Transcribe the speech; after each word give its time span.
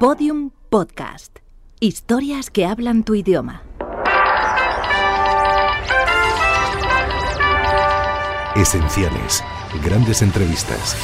Podium 0.00 0.50
Podcast. 0.70 1.40
Historias 1.78 2.48
que 2.48 2.64
hablan 2.64 3.04
tu 3.04 3.14
idioma. 3.14 3.60
Esenciales. 8.56 9.44
Grandes 9.84 10.22
entrevistas. 10.22 10.96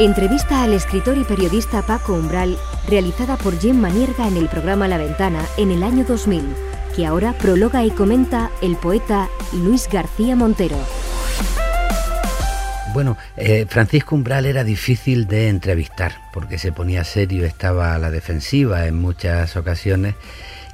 Entrevista 0.00 0.64
al 0.64 0.72
escritor 0.72 1.16
y 1.16 1.22
periodista 1.22 1.82
Paco 1.82 2.14
Umbral, 2.14 2.58
realizada 2.88 3.36
por 3.36 3.56
Jim 3.60 3.80
Manierga 3.80 4.26
en 4.26 4.36
el 4.36 4.48
programa 4.48 4.88
La 4.88 4.98
Ventana 4.98 5.44
en 5.58 5.70
el 5.70 5.84
año 5.84 6.04
2000, 6.04 6.42
que 6.96 7.06
ahora 7.06 7.34
prologa 7.38 7.84
y 7.84 7.92
comenta 7.92 8.50
el 8.62 8.74
poeta 8.74 9.28
Luis 9.52 9.88
García 9.88 10.34
Montero. 10.34 10.78
Bueno, 12.94 13.16
eh, 13.36 13.66
Francisco 13.68 14.14
Umbral 14.14 14.46
era 14.46 14.62
difícil 14.62 15.26
de 15.26 15.48
entrevistar 15.48 16.12
porque 16.32 16.58
se 16.58 16.70
ponía 16.70 17.02
serio, 17.02 17.44
estaba 17.44 17.92
a 17.92 17.98
la 17.98 18.12
defensiva 18.12 18.86
en 18.86 19.00
muchas 19.00 19.56
ocasiones 19.56 20.14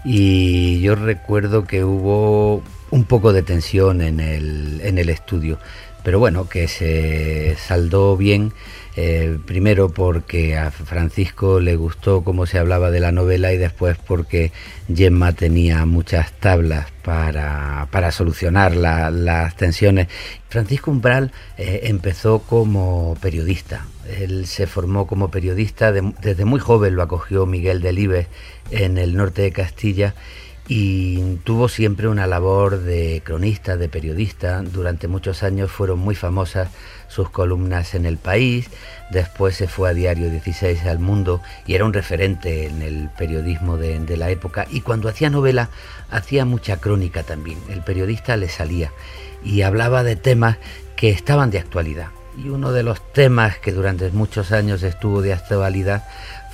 y 0.04 0.82
yo 0.82 0.96
recuerdo 0.96 1.64
que 1.64 1.82
hubo 1.82 2.62
un 2.90 3.04
poco 3.04 3.32
de 3.32 3.42
tensión 3.42 4.02
en 4.02 4.20
el, 4.20 4.82
en 4.82 4.98
el 4.98 5.08
estudio, 5.08 5.58
pero 6.02 6.18
bueno, 6.18 6.48
que 6.48 6.68
se 6.68 7.56
saldó 7.56 8.16
bien 8.16 8.52
eh, 8.96 9.38
primero 9.46 9.88
porque 9.88 10.58
a 10.58 10.72
Francisco 10.72 11.60
le 11.60 11.76
gustó 11.76 12.22
cómo 12.24 12.44
se 12.46 12.58
hablaba 12.58 12.90
de 12.90 12.98
la 12.98 13.12
novela 13.12 13.52
y 13.52 13.56
después 13.56 13.96
porque 13.96 14.50
Gemma 14.92 15.32
tenía 15.32 15.86
muchas 15.86 16.32
tablas 16.32 16.88
para, 17.02 18.10
solucionar 18.10 18.74
las 18.74 19.56
tensiones. 19.56 20.08
Francisco 20.48 20.90
Umbral 20.90 21.32
eh, 21.56 21.82
empezó 21.84 22.40
como 22.40 23.16
periodista. 23.20 23.86
Él 24.18 24.46
se 24.46 24.66
formó 24.66 25.06
como 25.06 25.30
periodista, 25.30 25.92
desde 25.92 26.44
muy 26.44 26.58
joven 26.58 26.96
lo 26.96 27.02
acogió 27.02 27.46
Miguel 27.46 27.80
Delibes 27.80 28.26
en 28.72 28.98
el 28.98 29.16
norte 29.16 29.42
de 29.42 29.52
Castilla 29.52 30.14
y 30.72 31.34
tuvo 31.42 31.68
siempre 31.68 32.06
una 32.06 32.28
labor 32.28 32.78
de 32.78 33.22
cronista, 33.24 33.76
de 33.76 33.88
periodista. 33.88 34.62
Durante 34.62 35.08
muchos 35.08 35.42
años 35.42 35.68
fueron 35.68 35.98
muy 35.98 36.14
famosas 36.14 36.68
sus 37.08 37.28
columnas 37.28 37.96
en 37.96 38.06
El 38.06 38.18
País, 38.18 38.70
después 39.10 39.56
se 39.56 39.66
fue 39.66 39.90
a 39.90 39.94
Diario 39.94 40.30
16 40.30 40.86
al 40.86 41.00
Mundo 41.00 41.42
y 41.66 41.74
era 41.74 41.84
un 41.84 41.92
referente 41.92 42.66
en 42.66 42.82
el 42.82 43.10
periodismo 43.18 43.78
de, 43.78 44.16
la 44.16 44.30
época. 44.30 44.64
Y 44.70 44.82
cuando 44.82 45.08
hacía 45.08 45.28
novela, 45.28 45.70
hacía 46.08 46.44
mucha 46.44 46.76
crónica 46.76 47.24
también. 47.24 47.58
El 47.68 47.82
periodista 47.82 48.36
le 48.36 48.48
salía 48.48 48.92
y 49.42 49.62
hablaba 49.62 50.04
de 50.04 50.14
temas 50.14 50.58
que 50.94 51.10
estaban 51.10 51.50
de 51.50 51.58
actualidad. 51.58 52.10
Y 52.38 52.48
uno 52.48 52.70
de 52.70 52.84
los 52.84 53.12
temas 53.12 53.58
que 53.58 53.72
durante 53.72 54.08
muchos 54.12 54.52
años 54.52 54.84
estuvo 54.84 55.20
de 55.20 55.32
actualidad 55.32 56.04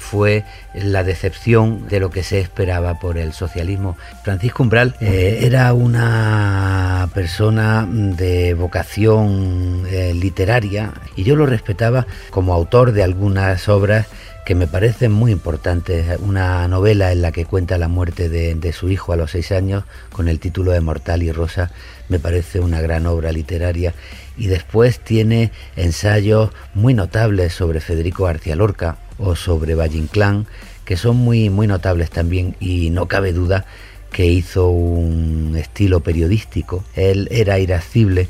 fue 0.06 0.44
la 0.72 1.02
decepción 1.02 1.88
de 1.88 1.98
lo 1.98 2.10
que 2.10 2.22
se 2.22 2.38
esperaba 2.38 3.00
por 3.00 3.18
el 3.18 3.32
socialismo. 3.32 3.96
Francisco 4.22 4.62
Umbral 4.62 4.94
eh, 5.00 5.40
era 5.42 5.72
una 5.72 7.10
persona 7.12 7.86
de 7.90 8.54
vocación 8.54 9.84
eh, 9.90 10.14
literaria 10.14 10.92
y 11.16 11.24
yo 11.24 11.34
lo 11.34 11.44
respetaba 11.44 12.06
como 12.30 12.54
autor 12.54 12.92
de 12.92 13.02
algunas 13.02 13.68
obras 13.68 14.06
que 14.44 14.54
me 14.54 14.68
parecen 14.68 15.10
muy 15.10 15.32
importantes. 15.32 16.20
Una 16.20 16.68
novela 16.68 17.10
en 17.10 17.20
la 17.20 17.32
que 17.32 17.44
cuenta 17.44 17.76
la 17.76 17.88
muerte 17.88 18.28
de, 18.28 18.54
de, 18.54 18.72
su 18.72 18.88
hijo 18.88 19.12
a 19.12 19.16
los 19.16 19.32
seis 19.32 19.50
años 19.50 19.82
con 20.12 20.28
el 20.28 20.38
título 20.38 20.70
de 20.70 20.80
Mortal 20.80 21.24
y 21.24 21.32
Rosa 21.32 21.72
me 22.08 22.20
parece 22.20 22.60
una 22.60 22.80
gran 22.80 23.06
obra 23.06 23.32
literaria. 23.32 23.92
Y 24.36 24.46
después 24.46 25.00
tiene 25.00 25.50
ensayos 25.74 26.50
muy 26.74 26.94
notables 26.94 27.54
sobre 27.54 27.80
Federico 27.80 28.24
García 28.24 28.54
Lorca, 28.54 28.98
o 29.18 29.36
sobre 29.36 29.74
Valle 29.74 29.98
Inclán, 29.98 30.46
que 30.84 30.96
son 30.96 31.16
muy, 31.16 31.50
muy 31.50 31.66
notables 31.66 32.10
también 32.10 32.56
y 32.60 32.90
no 32.90 33.06
cabe 33.08 33.32
duda 33.32 33.64
que 34.10 34.26
hizo 34.26 34.68
un 34.68 35.56
estilo 35.56 36.00
periodístico. 36.00 36.84
Él 36.94 37.28
era 37.30 37.58
irascible, 37.58 38.28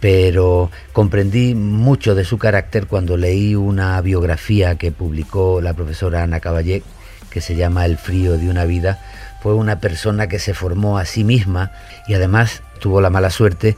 pero 0.00 0.70
comprendí 0.92 1.54
mucho 1.54 2.14
de 2.14 2.24
su 2.24 2.38
carácter 2.38 2.86
cuando 2.86 3.16
leí 3.16 3.54
una 3.54 4.00
biografía 4.02 4.76
que 4.76 4.92
publicó 4.92 5.60
la 5.60 5.74
profesora 5.74 6.22
Ana 6.22 6.40
Caballé, 6.40 6.82
que 7.30 7.40
se 7.40 7.56
llama 7.56 7.86
El 7.86 7.98
frío 7.98 8.38
de 8.38 8.48
una 8.48 8.66
vida. 8.66 9.00
Fue 9.42 9.54
una 9.54 9.80
persona 9.80 10.28
que 10.28 10.38
se 10.38 10.54
formó 10.54 10.98
a 10.98 11.04
sí 11.04 11.24
misma 11.24 11.72
y 12.06 12.14
además 12.14 12.62
tuvo 12.78 13.00
la 13.00 13.10
mala 13.10 13.30
suerte 13.30 13.76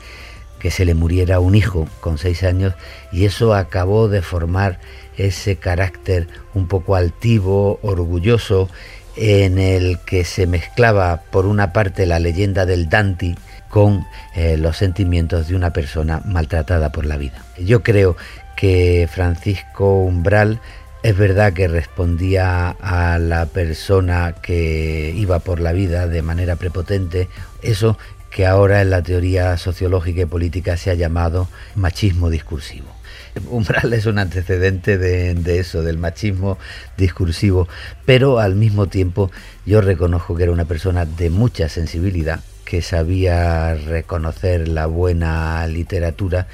que 0.59 0.71
se 0.71 0.85
le 0.85 0.93
muriera 0.93 1.39
un 1.39 1.55
hijo 1.55 1.87
con 2.01 2.17
seis 2.17 2.43
años 2.43 2.73
y 3.11 3.25
eso 3.25 3.53
acabó 3.53 4.09
de 4.09 4.21
formar 4.21 4.79
ese 5.19 5.57
carácter 5.57 6.27
un 6.53 6.67
poco 6.67 6.95
altivo, 6.95 7.79
orgulloso, 7.81 8.69
en 9.15 9.59
el 9.59 9.99
que 9.99 10.23
se 10.23 10.47
mezclaba 10.47 11.21
por 11.29 11.45
una 11.45 11.73
parte 11.73 12.05
la 12.05 12.19
leyenda 12.19 12.65
del 12.65 12.89
Dante 12.89 13.35
con 13.69 14.05
eh, 14.35 14.57
los 14.57 14.77
sentimientos 14.77 15.47
de 15.49 15.55
una 15.55 15.73
persona 15.73 16.21
maltratada 16.25 16.91
por 16.91 17.05
la 17.05 17.17
vida. 17.17 17.43
Yo 17.59 17.83
creo 17.83 18.15
que 18.55 19.07
Francisco 19.11 20.01
Umbral 20.01 20.61
es 21.03 21.17
verdad 21.17 21.53
que 21.53 21.67
respondía 21.67 22.69
a 22.69 23.19
la 23.19 23.45
persona 23.45 24.35
que 24.41 25.13
iba 25.15 25.39
por 25.39 25.59
la 25.59 25.71
vida 25.71 26.07
de 26.07 26.21
manera 26.21 26.55
prepotente, 26.55 27.29
eso 27.61 27.97
que 28.31 28.45
ahora 28.45 28.81
en 28.81 28.89
la 28.89 29.01
teoría 29.01 29.57
sociológica 29.57 30.21
y 30.21 30.25
política 30.25 30.77
se 30.77 30.91
ha 30.91 30.95
llamado 30.95 31.47
machismo 31.75 32.29
discursivo. 32.29 32.98
Umbral 33.49 33.93
es 33.93 34.05
un 34.05 34.19
antecedente 34.19 34.97
de, 34.97 35.59
eso, 35.59 35.81
del 35.81 35.97
machismo 35.97 36.57
discursivo, 36.97 37.67
pero 38.05 38.39
al 38.39 38.55
mismo 38.55 38.87
tiempo 38.87 39.31
yo 39.65 39.81
reconozco 39.81 40.35
que 40.35 40.43
era 40.43 40.51
una 40.51 40.65
persona 40.65 41.05
de 41.05 41.29
mucha 41.29 41.69
sensibilidad, 41.69 42.41
que 42.65 42.81
sabía 42.81 43.73
reconocer 43.73 44.67
la 44.67 44.85
buena 44.85 45.65
literatura 45.67 46.47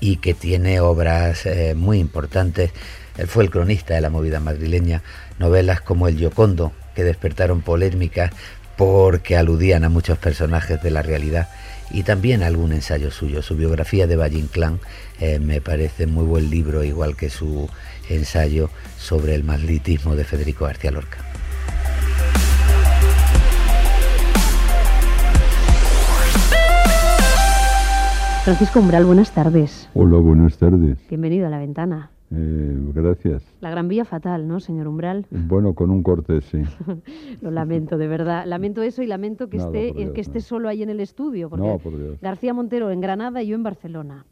y 0.00 0.16
que 0.16 0.34
tiene 0.34 0.80
obras 0.80 1.46
eh, 1.46 1.74
muy 1.74 1.98
importantes. 1.98 2.70
Él 3.16 3.28
fue 3.28 3.44
el 3.44 3.50
cronista 3.50 3.94
de 3.94 4.00
la 4.00 4.10
movida 4.10 4.40
madrileña, 4.40 5.02
novelas 5.38 5.80
como 5.80 6.08
El 6.08 6.18
Yocondo, 6.18 6.72
que 6.94 7.04
despertaron 7.04 7.62
polémicas 7.62 8.32
porque 8.76 9.36
aludían 9.36 9.84
a 9.84 9.88
muchos 9.88 10.18
personajes 10.18 10.82
de 10.82 10.90
la 10.90 11.02
realidad 11.02 11.48
y 11.90 12.02
también 12.02 12.42
algún 12.42 12.72
ensayo 12.72 13.10
suyo. 13.10 13.42
Su 13.42 13.56
biografía 13.56 14.06
de 14.06 14.16
Valle 14.16 14.38
Inclán 14.38 14.80
eh, 15.20 15.38
me 15.38 15.60
parece 15.60 16.06
muy 16.06 16.24
buen 16.24 16.50
libro, 16.50 16.84
igual 16.84 17.16
que 17.16 17.30
su 17.30 17.68
ensayo 18.08 18.70
sobre 18.98 19.34
el 19.34 19.44
maslitismo 19.44 20.16
de 20.16 20.24
Federico 20.24 20.64
García 20.64 20.90
Lorca. 20.90 21.18
Francisco 28.44 28.78
Umbral, 28.78 29.06
buenas 29.06 29.30
tardes. 29.30 29.88
Hola, 29.94 30.18
buenas 30.18 30.58
tardes. 30.58 30.98
Bienvenido 31.08 31.46
a 31.46 31.50
la 31.50 31.58
ventana. 31.58 32.10
Eh, 32.36 32.92
gracias. 32.94 33.44
La 33.60 33.70
Gran 33.70 33.86
Vía 33.88 34.04
fatal, 34.04 34.48
¿no, 34.48 34.58
señor 34.60 34.88
Umbral? 34.88 35.26
Bueno, 35.30 35.74
con 35.74 35.90
un 35.90 36.02
corte, 36.02 36.40
sí. 36.40 36.62
Lo 37.40 37.50
lamento, 37.50 37.96
de 37.96 38.08
verdad. 38.08 38.44
Lamento 38.46 38.82
eso 38.82 39.02
y 39.02 39.06
lamento 39.06 39.48
que 39.48 39.58
esté 39.58 39.92
que 40.12 40.20
esté 40.20 40.40
solo 40.40 40.68
ahí 40.68 40.82
en 40.82 40.90
el 40.90 41.00
estudio. 41.00 41.48
Porque 41.48 41.66
no, 41.66 41.78
por 41.78 41.96
Dios. 41.96 42.20
García 42.20 42.52
Montero 42.54 42.90
en 42.90 43.00
Granada 43.00 43.42
y 43.42 43.48
yo 43.48 43.54
en 43.54 43.62
Barcelona. 43.62 44.26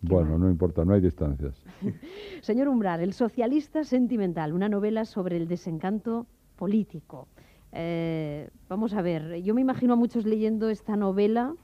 Bueno, 0.00 0.36
no 0.36 0.50
importa, 0.50 0.84
no 0.84 0.94
hay 0.94 1.00
distancias. 1.00 1.54
señor 2.40 2.68
Umbral, 2.68 3.00
El 3.00 3.12
socialista 3.12 3.84
sentimental, 3.84 4.52
una 4.52 4.68
novela 4.68 5.04
sobre 5.04 5.36
el 5.36 5.46
desencanto 5.46 6.26
político. 6.56 7.28
Eh, 7.72 8.48
vamos 8.68 8.94
a 8.94 9.02
ver, 9.02 9.42
yo 9.42 9.54
me 9.54 9.60
imagino 9.60 9.92
a 9.94 9.96
muchos 9.96 10.26
leyendo 10.26 10.68
esta 10.70 10.96
novela 10.96 11.54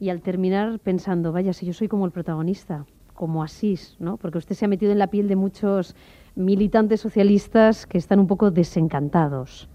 y 0.00 0.08
al 0.08 0.22
terminar 0.22 0.80
pensando, 0.80 1.30
vaya, 1.32 1.52
si 1.52 1.66
yo 1.66 1.72
soy 1.72 1.88
como 1.88 2.06
el 2.06 2.12
protagonista 2.12 2.86
como 3.18 3.42
Asís, 3.42 3.96
¿no? 3.98 4.16
Porque 4.16 4.38
usted 4.38 4.54
se 4.54 4.64
ha 4.64 4.68
metido 4.68 4.92
en 4.92 4.98
la 5.00 5.08
piel 5.08 5.26
de 5.26 5.34
muchos 5.34 5.96
militantes 6.36 7.00
socialistas 7.00 7.84
que 7.84 7.98
están 7.98 8.20
un 8.20 8.28
poco 8.28 8.52
desencantados. 8.52 9.68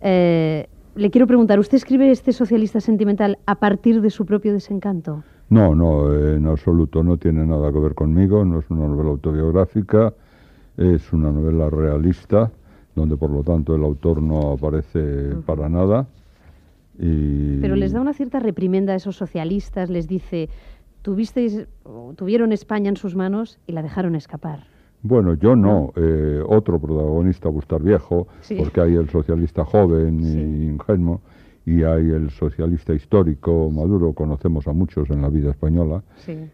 Eh, 0.00 0.66
le 0.96 1.10
quiero 1.12 1.28
preguntar, 1.28 1.60
¿usted 1.60 1.76
escribe 1.76 2.10
este 2.10 2.32
socialista 2.32 2.80
sentimental 2.80 3.38
a 3.46 3.54
partir 3.60 4.00
de 4.00 4.10
su 4.10 4.26
propio 4.26 4.52
desencanto? 4.52 5.22
No, 5.50 5.72
no, 5.72 6.12
en 6.12 6.44
absoluto, 6.46 7.04
no 7.04 7.16
tiene 7.16 7.46
nada 7.46 7.70
que 7.70 7.78
ver 7.78 7.94
conmigo, 7.94 8.44
no 8.44 8.58
es 8.58 8.68
una 8.70 8.88
novela 8.88 9.10
autobiográfica, 9.10 10.12
es 10.76 11.12
una 11.12 11.30
novela 11.30 11.70
realista, 11.70 12.50
donde 12.96 13.16
por 13.16 13.30
lo 13.30 13.44
tanto 13.44 13.76
el 13.76 13.84
autor 13.84 14.20
no 14.20 14.50
aparece 14.54 15.36
para 15.46 15.68
nada. 15.68 16.08
Pero 16.98 17.76
les 17.76 17.92
da 17.92 18.00
una 18.00 18.14
cierta 18.14 18.40
reprimenda 18.40 18.94
a 18.94 18.96
esos 18.96 19.16
socialistas, 19.16 19.88
les 19.90 20.08
dice, 20.08 20.50
tuvisteis, 21.02 21.66
tuvieron 22.16 22.52
España 22.52 22.88
en 22.88 22.96
sus 22.96 23.14
manos 23.14 23.58
y 23.66 23.72
la 23.72 23.82
dejaron 23.82 24.14
escapar. 24.14 24.66
Bueno, 25.02 25.34
yo 25.34 25.56
no. 25.56 25.92
Eh, 25.96 26.42
otro 26.46 26.78
protagonista, 26.78 27.48
Bustar 27.48 27.82
Viejo, 27.82 28.28
porque 28.58 28.80
hay 28.80 28.94
el 28.96 29.08
socialista 29.08 29.64
joven 29.64 30.20
e 30.22 30.66
ingenuo 30.66 31.20
y 31.64 31.84
hay 31.84 32.10
el 32.10 32.30
socialista 32.30 32.92
histórico 32.94 33.70
Maduro, 33.70 34.12
conocemos 34.12 34.66
a 34.66 34.72
muchos 34.72 35.10
en 35.10 35.22
la 35.22 35.28
vida 35.28 35.50
española, 35.50 36.02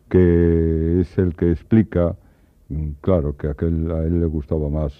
que 0.08 1.00
es 1.00 1.19
el 1.19 1.34
que 1.34 1.50
explica 1.50 2.16
mm, 2.69 2.88
claro, 3.00 3.37
que 3.37 3.49
aquel, 3.49 3.90
a 3.90 4.04
él 4.04 4.20
le 4.20 4.26
gustaba 4.26 4.69
más 4.69 4.92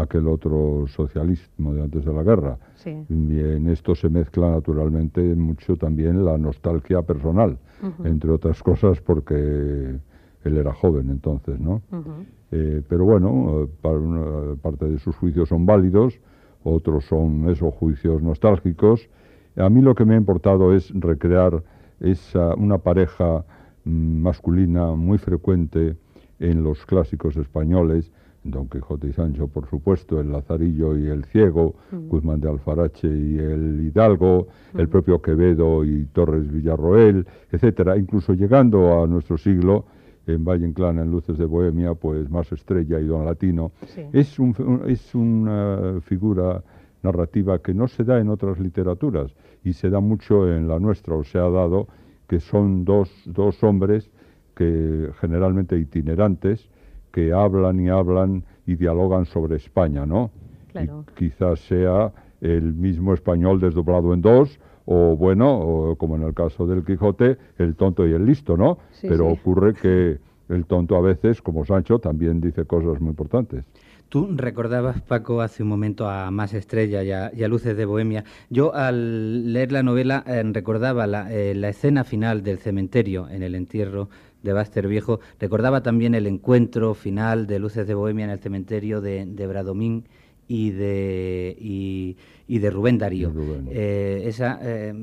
aquel 0.00 0.28
otro 0.28 0.86
socialismo 0.88 1.74
de 1.74 1.82
antes 1.82 2.04
de 2.04 2.12
la 2.12 2.22
guerra. 2.22 2.58
Y 2.84 3.40
en 3.40 3.68
esto 3.68 3.94
se 3.94 4.08
mezcla 4.08 4.50
naturalmente 4.50 5.20
mucho 5.20 5.76
también 5.76 6.24
la 6.24 6.38
nostalgia 6.38 7.02
personal, 7.02 7.58
entre 8.04 8.30
otras 8.30 8.62
cosas 8.62 9.00
porque 9.00 9.98
él 10.44 10.56
era 10.56 10.72
joven 10.72 11.10
entonces, 11.10 11.58
¿no? 11.58 11.82
Eh, 12.52 12.82
pero 12.88 13.04
bueno, 13.04 13.68
parte 14.62 14.86
de 14.86 14.98
sus 14.98 15.16
juicios 15.16 15.48
son 15.48 15.66
válidos, 15.66 16.20
otros 16.62 17.04
son 17.04 17.48
esos 17.48 17.74
juicios 17.74 18.22
nostálgicos. 18.22 19.08
A 19.56 19.68
mí 19.68 19.80
lo 19.80 19.94
que 19.94 20.04
me 20.04 20.14
ha 20.14 20.18
importado 20.18 20.74
es 20.74 20.92
recrear 20.94 21.62
esa, 22.00 22.54
una 22.54 22.78
pareja 22.78 23.44
mm, 23.84 24.20
masculina 24.20 24.94
muy 24.94 25.18
frecuente 25.18 25.96
en 26.38 26.62
los 26.62 26.84
clásicos 26.84 27.36
españoles, 27.36 28.12
Don 28.50 28.68
Quijote 28.68 29.08
y 29.08 29.12
Sancho, 29.12 29.48
por 29.48 29.68
supuesto, 29.68 30.20
el 30.20 30.32
Lazarillo 30.32 30.96
y 30.96 31.06
el 31.06 31.24
Ciego, 31.24 31.74
mm. 31.90 32.08
Guzmán 32.08 32.40
de 32.40 32.48
Alfarache 32.48 33.08
y 33.08 33.38
el 33.38 33.80
Hidalgo, 33.86 34.48
el 34.74 34.86
mm. 34.86 34.90
propio 34.90 35.22
Quevedo 35.22 35.84
y 35.84 36.06
Torres 36.06 36.50
Villarroel, 36.50 37.26
etcétera, 37.50 37.96
incluso 37.96 38.34
llegando 38.34 39.02
a 39.02 39.06
nuestro 39.06 39.38
siglo, 39.38 39.84
en 40.26 40.44
Valle 40.44 40.66
Inclán, 40.66 40.98
en 40.98 41.10
Luces 41.10 41.38
de 41.38 41.44
Bohemia, 41.44 41.94
pues 41.94 42.28
Más 42.28 42.50
Estrella 42.50 42.98
y 42.98 43.06
Don 43.06 43.24
Latino. 43.24 43.72
Es, 44.12 44.36
es 44.86 45.14
una 45.14 46.00
figura 46.02 46.62
narrativa 47.02 47.60
que 47.60 47.72
no 47.72 47.86
se 47.86 48.02
da 48.02 48.18
en 48.18 48.28
otras 48.28 48.58
literaturas 48.58 49.32
y 49.62 49.72
se 49.72 49.88
da 49.88 50.00
mucho 50.00 50.50
en 50.52 50.66
la 50.66 50.78
nuestra, 50.80 51.14
o 51.14 51.22
se 51.22 51.38
ha 51.38 51.48
dado 51.48 51.86
que 52.26 52.40
son 52.40 52.84
dos, 52.84 53.10
dos 53.24 53.62
hombres 53.62 54.10
que 54.56 55.10
generalmente 55.20 55.78
itinerantes, 55.78 56.68
que 57.16 57.32
hablan 57.32 57.80
y 57.80 57.88
hablan 57.88 58.44
y 58.66 58.76
dialogan 58.76 59.24
sobre 59.24 59.56
España, 59.56 60.04
¿no? 60.04 60.30
quizás 61.16 61.60
sea 61.60 62.12
el 62.42 62.74
mismo 62.74 63.14
español 63.14 63.58
desdoblado 63.58 64.12
en 64.12 64.20
dos, 64.20 64.60
o 64.84 65.16
bueno, 65.16 65.58
o 65.58 65.96
como 65.96 66.16
en 66.16 66.24
el 66.24 66.34
caso 66.34 66.66
del 66.66 66.84
Quijote, 66.84 67.38
el 67.56 67.74
tonto 67.74 68.06
y 68.06 68.12
el 68.12 68.26
listo, 68.26 68.58
¿no? 68.58 68.76
Pero 69.00 69.28
ocurre 69.28 69.72
que 69.72 70.18
el 70.50 70.66
tonto 70.66 70.94
a 70.94 71.00
veces, 71.00 71.40
como 71.40 71.64
Sancho, 71.64 71.98
también 72.00 72.42
dice 72.42 72.66
cosas 72.66 73.00
muy 73.00 73.08
importantes. 73.08 73.64
Tú 74.10 74.28
recordabas, 74.36 75.00
Paco, 75.00 75.40
hace 75.40 75.64
un 75.64 75.68
momento 75.70 76.08
a 76.08 76.30
Más 76.30 76.54
Estrella 76.54 77.02
y 77.02 77.42
a, 77.42 77.48
Luces 77.48 77.76
de 77.76 77.86
Bohemia. 77.86 78.24
Yo 78.50 78.72
al 78.72 79.52
leer 79.52 79.72
la 79.72 79.82
novela 79.82 80.22
eh, 80.26 80.42
recordaba 80.52 81.06
eh, 81.32 81.54
la, 81.56 81.68
escena 81.70 82.04
final 82.04 82.44
del 82.44 82.58
cementerio 82.58 83.28
en 83.28 83.42
el 83.42 83.56
entierro 83.56 84.08
de 84.46 84.52
Baster 84.54 84.88
Viejo. 84.88 85.20
Recordaba 85.38 85.82
también 85.82 86.14
el 86.14 86.26
encuentro 86.26 86.94
final 86.94 87.46
de 87.46 87.58
Luces 87.58 87.86
de 87.86 87.94
Bohemia 87.94 88.24
en 88.24 88.30
el 88.30 88.38
cementerio 88.38 89.02
de, 89.02 89.46
Bradomín 89.46 90.04
y 90.48 90.70
de, 90.70 91.56
y, 91.60 92.16
de 92.46 92.70
Rubén 92.70 92.98
Darío. 92.98 93.32
Eh, 93.70 94.22
esa 94.26 94.58
eh, 94.62 94.94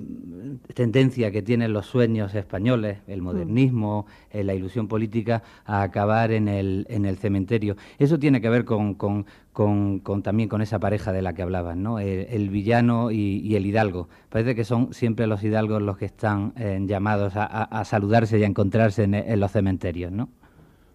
tendencia 0.73 1.31
que 1.31 1.41
tienen 1.41 1.73
los 1.73 1.85
sueños 1.85 2.33
españoles, 2.35 2.99
el 3.07 3.21
mm. 3.21 3.23
modernismo, 3.23 4.05
eh, 4.31 4.43
la 4.43 4.53
ilusión 4.53 4.87
política, 4.87 5.43
a 5.65 5.83
acabar 5.83 6.31
en 6.31 6.47
el, 6.47 6.85
en 6.89 7.05
el 7.05 7.17
cementerio. 7.17 7.75
Eso 7.99 8.17
tiene 8.17 8.39
que 8.39 8.49
ver 8.49 8.63
con, 8.63 8.95
con, 8.95 9.25
con, 9.51 10.23
también 10.23 10.47
con 10.47 10.61
esa 10.61 10.79
pareja 10.79 11.11
de 11.11 11.21
la 11.21 11.33
que 11.33 11.41
hablaban, 11.41 11.83
¿no? 11.83 11.99
el, 11.99 12.49
villano 12.49 13.11
y, 13.11 13.55
el 13.55 13.65
hidalgo. 13.65 14.07
Parece 14.29 14.55
que 14.55 14.63
son 14.63 14.93
siempre 14.93 15.27
los 15.27 15.43
hidalgos 15.43 15.81
los 15.81 15.97
que 15.97 16.05
están 16.05 16.53
llamados 16.87 17.33
a, 17.35 17.83
saludarse 17.85 18.39
y 18.39 18.43
a 18.43 18.47
encontrarse 18.47 19.03
en, 19.03 19.13
en 19.13 19.39
los 19.39 19.51
cementerios, 19.51 20.11
¿no? 20.11 20.29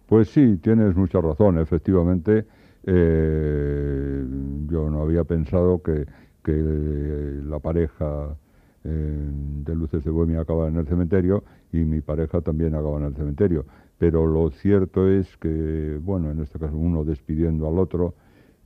Pues 0.06 0.30
sí, 0.30 0.56
tienes 0.62 0.96
mucha 0.96 1.20
razón, 1.20 1.58
efectivamente 1.58 2.46
eh, 2.90 4.24
yo 4.66 4.88
no 4.88 5.02
había 5.02 5.24
pensado 5.24 5.82
que, 5.82 6.06
la 6.52 7.58
pareja 7.58 8.36
eh, 8.84 9.30
de 9.64 9.74
Luces 9.74 10.04
de 10.04 10.10
Bohemia 10.10 10.40
acaba 10.40 10.68
en 10.68 10.76
el 10.76 10.86
cementerio 10.86 11.44
y 11.72 11.78
mi 11.78 12.00
pareja 12.00 12.40
también 12.40 12.74
acaba 12.74 12.98
en 12.98 13.04
el 13.04 13.14
cementerio. 13.14 13.64
Pero 13.98 14.26
lo 14.26 14.50
cierto 14.50 15.08
es 15.08 15.36
que, 15.38 15.98
bueno, 16.02 16.30
en 16.30 16.40
este 16.40 16.58
caso 16.58 16.76
uno 16.76 17.04
despidiendo 17.04 17.68
al 17.68 17.78
otro, 17.78 18.14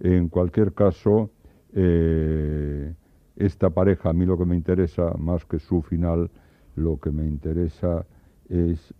en 0.00 0.28
cualquier 0.28 0.72
caso, 0.74 1.30
eh, 1.72 2.92
esta 3.36 3.70
pareja, 3.70 4.10
a 4.10 4.12
mí 4.12 4.26
lo 4.26 4.36
que 4.36 4.44
me 4.44 4.56
interesa, 4.56 5.14
más 5.18 5.44
que 5.44 5.58
su 5.58 5.82
final, 5.82 6.30
lo 6.76 6.98
que 7.00 7.10
me 7.10 7.26
interesa 7.26 8.04
es 8.48 8.94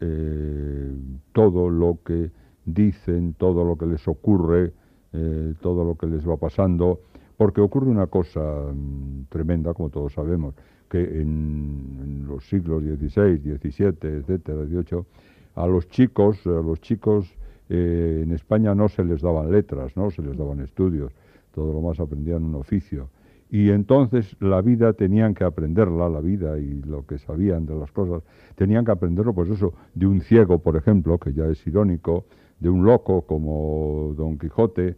todo 1.33 1.69
lo 1.69 1.99
que 2.05 2.31
dicen, 2.65 3.35
todo 3.35 3.65
lo 3.65 3.77
que 3.77 3.87
les 3.87 4.07
ocurre, 4.09 4.73
eh, 5.13 5.55
todo 5.61 5.85
lo 5.85 5.97
que 5.97 6.07
les 6.07 6.27
va 6.27 6.37
pasando, 6.37 7.01
porque 7.37 7.61
ocurre 7.61 7.89
una 7.89 8.07
cosa 8.07 8.41
mm, 8.41 9.27
tremenda, 9.29 9.75
como 9.75 9.91
todos 9.91 10.13
sabemos, 10.13 10.55
que 10.89 11.21
en, 11.21 12.25
los 12.29 12.47
siglos 12.49 12.83
XVI, 12.83 13.39
XVII, 13.39 13.97
etcétera, 14.03 14.65
XVIII, 14.65 15.05
a 15.55 15.67
los 15.67 15.89
chicos, 15.89 16.47
a 16.47 16.51
los 16.51 16.81
chicos 16.81 17.35
eh, 17.69 18.21
en 18.25 18.33
España 18.33 18.75
no 18.75 18.89
se 18.89 19.05
les 19.05 19.23
daban 19.23 19.51
letras, 19.51 19.97
no 19.97 20.11
se 20.11 20.23
les 20.23 20.37
daban 20.37 20.61
estudios, 20.61 21.13
todo 21.55 21.73
lo 21.73 21.81
más 21.81 21.99
aprendían 22.01 22.45
un 22.45 22.55
oficio. 22.57 23.09
Y 23.51 23.71
entonces 23.71 24.35
la 24.41 24.63
vida 24.63 24.95
tenían 24.95 25.35
que 25.35 25.45
aprenderla, 25.45 26.09
la 26.09 26.21
vida 26.21 26.59
y 26.59 26.81
lo 26.83 27.05
que 27.07 27.19
sabían 27.19 27.67
de 27.67 27.75
las 27.75 27.93
cosas, 27.93 28.23
tenían 28.57 28.85
que 28.85 28.93
aprenderlo, 28.93 29.35
pues 29.35 29.51
eso, 29.51 29.75
de 29.95 30.07
un 30.07 30.23
ciego, 30.23 30.59
por 30.59 30.77
ejemplo, 30.77 31.19
que 31.19 31.35
ya 31.35 31.47
es 31.47 31.67
irónico, 31.67 32.25
de 32.61 32.71
un 32.71 32.85
loco 32.85 33.23
como 33.23 34.15
Don 34.17 34.39
Quijote, 34.39 34.95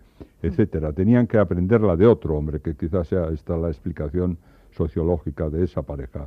etcétera. 0.46 0.93
Tenían 0.93 1.26
que 1.26 1.38
aprenderla 1.38 1.96
de 1.96 2.06
otro 2.06 2.37
hombre, 2.37 2.61
que 2.61 2.75
quizás 2.75 3.08
sea 3.08 3.29
esta 3.29 3.56
la 3.56 3.69
explicación 3.69 4.38
sociológica 4.70 5.49
de 5.49 5.64
esa 5.64 5.82
pareja, 5.82 6.26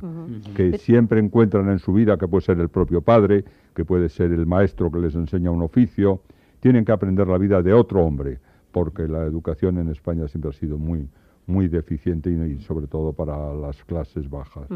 que 0.54 0.78
siempre 0.78 1.20
encuentran 1.20 1.68
en 1.68 1.78
su 1.78 1.92
vida 1.92 2.16
que 2.16 2.26
puede 2.26 2.42
ser 2.42 2.58
el 2.60 2.70
propio 2.70 3.02
padre, 3.02 3.44
que 3.74 3.84
puede 3.84 4.08
ser 4.08 4.32
el 4.32 4.46
maestro 4.46 4.90
que 4.90 4.98
les 4.98 5.14
enseña 5.14 5.50
un 5.50 5.62
oficio, 5.62 6.22
tienen 6.60 6.84
que 6.84 6.92
aprender 6.92 7.28
la 7.28 7.38
vida 7.38 7.62
de 7.62 7.74
otro 7.74 8.04
hombre, 8.04 8.38
porque 8.72 9.06
la 9.06 9.22
educación 9.22 9.78
en 9.78 9.90
España 9.90 10.26
siempre 10.28 10.50
ha 10.50 10.54
sido 10.54 10.78
muy 10.78 11.08
muy 11.48 11.66
deficiente 11.66 12.30
y, 12.30 12.60
sobre 12.60 12.86
todo 12.86 13.14
para 13.14 13.54
las 13.54 13.82
clases 13.84 14.28
bajas. 14.28 14.68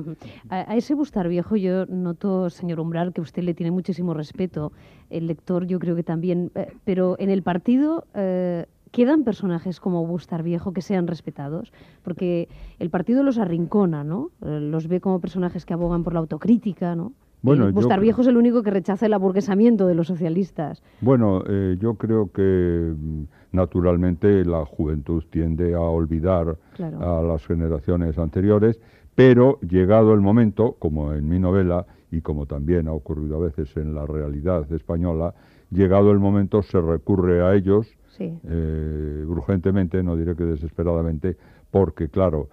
a, 0.49 0.75
ese 0.75 0.95
Bustar 0.95 1.29
Viejo 1.29 1.55
yo 1.57 1.85
noto, 1.87 2.49
señor 2.49 2.81
Umbral, 2.81 3.13
que 3.13 3.21
usted 3.21 3.43
le 3.43 3.53
tiene 3.53 3.71
muchísimo 3.71 4.15
respeto, 4.15 4.73
el 5.11 5.27
lector 5.27 5.67
yo 5.67 5.79
creo 5.79 5.95
que 5.95 6.03
también, 6.03 6.51
eh, 6.55 6.73
pero 6.85 7.17
en 7.19 7.31
el 7.31 7.43
partido... 7.43 8.07
Eh, 8.15 8.67
¿Quedan 8.93 9.25
personajes 9.25 9.81
como 9.81 10.07
Bustar 10.07 10.43
Viejo 10.43 10.73
que 10.73 10.83
sean 10.83 11.07
respetados? 11.07 11.73
Porque 12.05 12.49
el 12.79 12.91
partido 12.91 13.23
los 13.23 13.39
arrincona, 13.39 14.05
¿no? 14.05 14.31
Eh, 14.45 14.61
los 14.61 14.87
ve 14.87 15.01
como 15.01 15.19
personajes 15.19 15.65
que 15.65 15.73
abogan 15.73 16.05
por 16.05 16.13
la 16.13 16.21
autocrítica, 16.21 16.95
¿no? 16.95 17.13
Bueno, 17.41 17.73
Bustar 17.73 17.99
Viejo 18.01 18.21
es 18.21 18.29
el 18.29 18.37
único 18.37 18.63
que 18.63 18.71
rechaza 18.71 19.07
el 19.07 19.15
aburguesamiento 19.15 19.89
de 19.89 19.95
los 19.97 20.07
socialistas. 20.07 20.81
Bueno, 21.01 21.43
yo 21.81 21.95
creo 21.95 22.31
que 22.31 22.95
mm, 22.97 23.23
naturalmente 23.51 24.45
la 24.45 24.65
juventud 24.65 25.25
tiende 25.29 25.75
a 25.75 25.81
olvidar 25.81 26.57
a 26.79 27.23
las 27.23 27.45
generaciones 27.45 28.17
anteriores, 28.19 28.79
pero 29.17 29.59
llegado 29.61 30.15
el 30.15 30.21
momento, 30.21 30.77
como 30.79 31.15
en 31.15 31.29
mi 31.29 31.41
novela 31.41 31.87
y 32.13 32.21
como 32.21 32.47
también 32.47 32.87
ha 32.87 32.93
ocurrido 32.93 33.37
a 33.37 33.41
veces 33.41 33.77
en 33.77 33.95
la 33.95 34.07
realidad 34.07 34.71
española, 34.73 35.35
llegado 35.71 36.13
el 36.13 36.21
momento 36.21 36.63
se 36.63 36.81
recurre 36.81 37.43
a 37.43 37.55
ellos 37.55 37.97
eh, 38.19 39.25
urgentemente, 39.27 40.03
no 40.03 40.17
diré 40.17 40.35
que 40.37 40.45
desesperadamente, 40.45 41.37
porque 41.71 42.09
claro, 42.09 42.49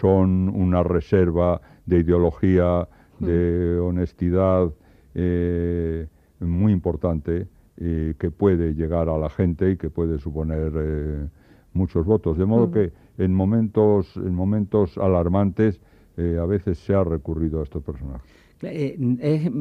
son 0.00 0.48
una 0.48 0.82
reserva 0.82 1.60
de 1.84 1.98
ideología, 1.98 2.88
de 3.18 3.78
mm. 3.80 3.84
honestidad 3.84 4.70
eh, 5.14 6.06
muy 6.40 6.72
importante 6.72 7.48
que 7.78 8.30
puede 8.30 8.72
llegar 8.72 9.10
a 9.10 9.18
la 9.18 9.28
gente 9.28 9.72
y 9.72 9.76
que 9.76 9.90
puede 9.90 10.18
suponer 10.18 10.72
eh, 10.74 11.28
muchos 11.74 12.04
votos. 12.04 12.36
De 12.38 12.46
modo 12.46 12.70
que 12.70 12.92
en 13.18 13.32
momentos, 13.34 14.16
en 14.16 14.34
momentos 14.34 14.98
alarmantes 14.98 15.80
eh, 16.16 16.38
a 16.40 16.46
veces 16.46 16.78
se 16.78 16.94
ha 16.94 17.04
recurrido 17.04 17.60
a 17.60 17.64
estos 17.64 17.82
personajes. 17.82 18.30
Eh, 18.62 18.96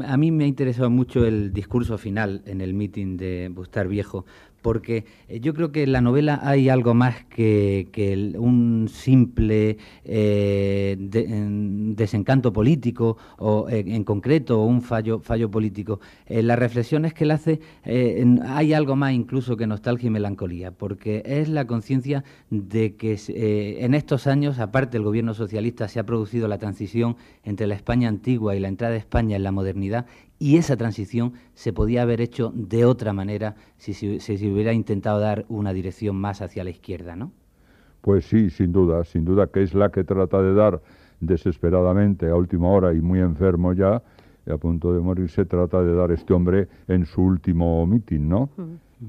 a 0.05 0.15
mí 0.15 0.31
me 0.31 0.45
ha 0.45 0.47
interesado 0.47 0.89
mucho 0.89 1.25
el 1.25 1.51
discurso 1.51 1.97
final 1.97 2.41
en 2.45 2.61
el 2.61 2.73
meeting 2.73 3.17
de 3.17 3.51
Bustar 3.53 3.89
Viejo, 3.89 4.25
porque 4.65 5.05
eh, 5.27 5.39
yo 5.41 5.53
creo 5.53 5.71
que 5.71 5.83
en 5.83 5.91
la 5.91 6.01
novela 6.01 6.39
hay 6.41 6.69
algo 6.69 6.95
más 6.95 7.23
que, 7.25 7.87
un 8.35 8.89
simple 8.91 9.77
eh, 10.03 10.97
desencanto 10.97 12.51
político 12.51 13.15
o 13.37 13.67
en, 13.69 14.03
concreto 14.03 14.63
un 14.63 14.81
fallo, 14.81 15.19
fallo 15.19 15.51
político. 15.51 15.99
En 16.25 16.47
las 16.47 16.57
reflexiones 16.57 17.13
que 17.13 17.25
él 17.25 17.31
hace 17.31 17.59
hay 18.43 18.73
algo 18.73 18.95
más 18.95 19.13
incluso 19.13 19.55
que 19.55 19.67
nostalgia 19.67 20.07
y 20.07 20.09
melancolía, 20.09 20.71
porque 20.71 21.21
es 21.27 21.47
la 21.47 21.67
conciencia 21.67 22.23
de 22.49 22.95
que 22.95 23.19
en 23.81 23.93
estos 23.93 24.25
años, 24.25 24.57
aparte 24.57 24.93
del 24.93 25.03
gobierno 25.03 25.35
socialista, 25.35 25.87
se 25.87 25.99
ha 25.99 26.07
producido 26.07 26.47
la 26.47 26.57
transición 26.57 27.17
entre 27.43 27.67
la 27.67 27.75
España 27.75 28.09
antigua 28.09 28.55
y 28.55 28.59
la 28.59 28.69
entrada 28.69 28.93
de 28.93 28.99
España 28.99 29.35
en 29.35 29.43
la 29.43 29.51
modernidad 29.51 30.07
y 30.39 30.57
esa 30.57 30.77
transición 30.77 31.33
se 31.53 31.73
podía 31.73 32.01
haber 32.01 32.21
hecho 32.21 32.51
de 32.55 32.85
otra 32.85 33.13
manera 33.13 33.55
si 33.77 33.93
se 33.93 34.51
hubiera 34.51 34.73
intentado 34.73 35.19
dar 35.19 35.45
una 35.49 35.73
dirección 35.73 36.15
más 36.15 36.41
hacia 36.41 36.63
la 36.63 36.69
izquierda, 36.69 37.15
¿no? 37.15 37.31
Pues 38.01 38.25
sí, 38.25 38.51
sin 38.51 38.71
duda, 38.71 39.03
sin 39.03 39.25
duda 39.25 39.47
que 39.47 39.63
es 39.63 39.73
la 39.73 39.89
que 39.89 40.03
trata 40.03 40.39
de 40.41 40.53
dar 40.53 40.79
desesperadamente 41.19 42.27
a 42.27 42.35
última 42.35 42.69
hora 42.69 42.93
y 42.93 43.01
muy 43.01 43.19
enfermo 43.19 43.73
ya, 43.73 44.03
a 44.47 44.57
punto 44.57 44.93
de 44.93 44.99
morir, 44.99 45.27
se 45.29 45.45
trata 45.45 45.81
de 45.81 45.95
dar 45.95 46.11
este 46.11 46.33
hombre 46.33 46.67
en 46.87 47.05
su 47.05 47.23
último 47.23 47.85
mitin, 47.87 48.29
¿no? 48.29 48.49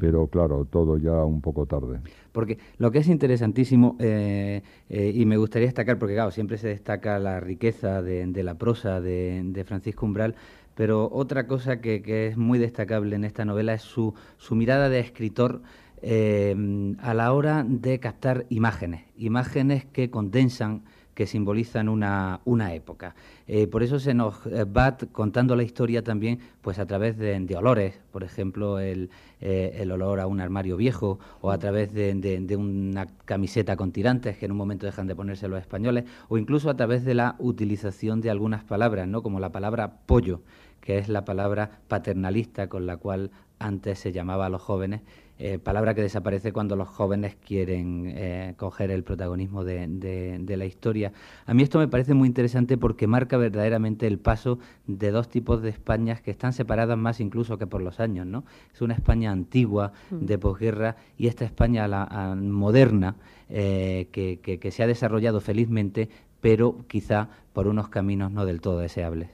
Pero 0.00 0.26
claro, 0.28 0.64
todo 0.64 0.99
ya 0.99 1.12
un 1.25 1.40
poco 1.40 1.66
tarde. 1.66 2.00
Porque 2.33 2.59
lo 2.78 2.90
que 2.90 2.99
es 2.99 3.09
interesantísimo, 3.09 3.97
eh, 3.99 4.62
eh, 4.88 5.12
y 5.14 5.26
me 5.26 5.37
gustaría 5.37 5.68
destacar, 5.68 5.99
porque 5.99 6.14
claro, 6.14 6.30
siempre 6.30 6.59
se 6.59 6.68
destaca 6.68 7.18
la 7.18 7.38
riqueza 7.38 8.02
de, 8.02 8.42
la 8.42 8.54
prosa 8.54 9.00
de, 9.00 9.64
Francisco 9.66 10.06
Umbral, 10.06 10.35
pero 10.76 11.09
otra 11.11 11.47
cosa 11.47 11.80
que, 11.80 12.28
es 12.28 12.37
muy 12.37 12.59
destacable 12.59 13.16
en 13.16 13.25
esta 13.25 13.45
novela 13.45 13.73
es 13.73 13.83
su, 13.83 14.14
mirada 14.50 14.88
de 14.90 15.00
escritor 15.00 15.62
eh, 16.02 16.95
a 17.00 17.14
la 17.14 17.33
hora 17.33 17.64
de 17.66 17.99
captar 17.99 18.45
imágenes, 18.50 19.04
imágenes 19.16 19.87
que 19.87 20.11
condensan 20.11 20.85
que 21.14 21.26
simbolizan 21.26 21.88
una, 21.88 22.75
época. 22.75 23.14
Eh, 23.47 23.66
por 23.66 23.83
eso 23.83 23.99
se 23.99 24.12
nos 24.12 24.35
eh, 24.45 24.64
va 24.64 24.99
contando 25.12 25.56
la 25.56 25.62
historia 25.62 26.04
también 26.04 26.40
pues 26.61 26.78
a 26.78 26.85
través 26.85 27.16
de, 27.16 27.56
olores, 27.56 27.99
por 28.12 28.23
ejemplo, 28.23 28.78
el, 28.78 29.09
el, 29.40 29.90
olor 29.92 30.21
a 30.21 30.26
un 30.26 30.42
armario 30.42 30.76
viejo 30.76 31.18
o 31.40 31.50
a 31.50 31.56
través 31.56 31.95
de, 31.95 32.12
de, 32.12 32.56
una 32.56 33.06
camiseta 33.25 33.76
con 33.76 33.92
tirantes 33.92 34.37
que 34.37 34.45
en 34.45 34.52
un 34.52 34.59
momento 34.59 34.85
dejan 34.85 35.06
de 35.06 35.16
ponerse 35.16 35.49
los 35.49 35.59
españoles, 35.59 36.04
o 36.28 36.37
incluso 36.37 36.68
a 36.68 36.76
través 36.76 37.02
de 37.02 37.14
la 37.14 37.37
utilización 37.38 38.21
de 38.21 38.28
algunas 38.28 38.62
palabras, 38.64 39.09
¿no? 39.09 39.23
como 39.23 39.40
la 39.40 39.52
palabra 39.52 40.00
pollo, 40.04 40.42
que 40.87 40.99
es 40.99 41.09
la 41.09 41.25
palabra 41.25 41.81
paternalista 41.88 42.69
con 42.69 42.87
la 42.87 42.97
cual 42.97 43.33
antes 43.59 43.99
se 43.99 44.12
llamaba 44.12 44.47
a 44.47 44.49
los 44.49 44.62
jóvenes 44.62 45.02
eh, 45.38 45.59
palabra 45.59 45.95
que 45.95 46.00
desaparece 46.00 46.50
cuando 46.50 46.76
los 46.76 46.88
jóvenes 46.88 47.37
quieren 47.37 48.11
eh, 48.16 48.55
coger 48.57 48.90
el 48.90 49.05
protagonismo 49.05 49.64
de, 49.64 50.43
la 50.49 50.64
historia. 50.64 51.12
A 51.45 51.52
mí 51.52 51.62
esto 51.62 51.78
me 51.78 51.88
parece 51.88 52.14
muy 52.14 52.26
interesante 52.26 52.78
porque 52.78 53.07
marca 53.07 53.37
verdaderamente 53.37 54.07
el 54.07 54.19
paso 54.19 54.59
de 54.87 55.11
dos 55.11 55.28
tipos 55.28 55.61
de 55.61 55.69
Españas 55.69 56.23
que 56.23 56.31
están 56.31 56.55
separadas 56.55 56.97
más 56.97 57.21
incluso 57.21 57.59
que 57.59 57.66
por 57.66 57.83
los 57.83 58.00
años. 58.00 58.26
¿no? 58.26 58.45
Es 58.73 58.81
una 58.81 58.95
España 58.95 59.31
antigua, 59.31 59.93
mm. 60.11 60.25
de 60.25 60.38
posguerra, 60.38 60.97
y 61.19 61.26
esta 61.26 61.45
España 61.45 61.87
la, 61.87 62.35
moderna, 62.35 63.16
eh, 63.50 64.09
que, 64.12 64.38
que 64.38 64.71
se 64.71 64.83
ha 64.83 64.87
desarrollado 64.87 65.40
felizmente, 65.40 66.09
pero 66.47 66.76
quizá 66.87 67.29
por 67.53 67.67
unos 67.67 67.88
caminos 67.88 68.31
no 68.31 68.47
del 68.47 68.61
todo 68.61 68.79
deseables. 68.79 69.31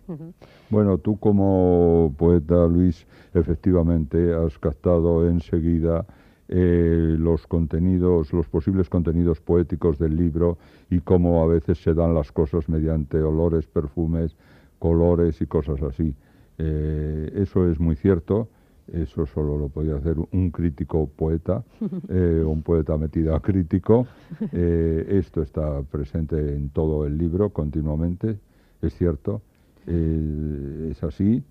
Bueno, 0.71 0.97
tú 0.97 1.19
como 1.19 2.15
poeta, 2.17 2.67
Luis, 2.67 3.07
efectivamente 3.35 4.33
has 4.33 4.59
captado 4.59 5.29
enseguida 5.29 6.07
eh, 6.49 7.15
los 7.19 7.47
contenidos, 7.47 8.33
los 8.33 8.49
posibles 8.49 8.89
contenidos 8.89 9.43
poéticos 9.43 9.99
del 9.99 10.17
libro 10.17 10.57
y 10.89 11.01
cómo 11.01 11.43
a 11.43 11.47
veces 11.47 11.83
se 11.83 11.93
dan 11.93 12.15
las 12.15 12.33
cosas 12.33 12.67
mediante 12.71 13.21
olores, 13.21 13.67
perfumes, 13.67 14.35
colores 14.79 15.43
y 15.43 15.47
cosas 15.47 15.83
así. 15.83 16.15
Eh, 16.57 17.31
eso 17.35 17.71
es 17.71 17.79
muy 17.79 17.97
cierto 17.97 18.49
eso 18.93 19.27
solo 19.27 19.57
lo 19.57 19.69
podía 19.69 19.97
hacer 19.97 20.17
un 20.31 20.51
crítico 20.51 21.09
poeta, 21.09 21.65
eh, 22.09 22.43
un 22.47 22.63
poeta 22.63 22.97
metido 22.97 23.35
a 23.35 23.41
crítico. 23.41 24.07
Eh, 24.53 25.19
esto 25.19 25.43
está 25.43 25.83
presente 25.83 26.37
en 26.37 26.71
todo 26.71 27.07
el 27.07 27.17
libro 27.17 27.51
continuamente, 27.51 28.39
es 28.81 28.95
cierto, 28.95 29.41
eh, 29.87 30.89
es 30.91 31.03
así 31.05 31.43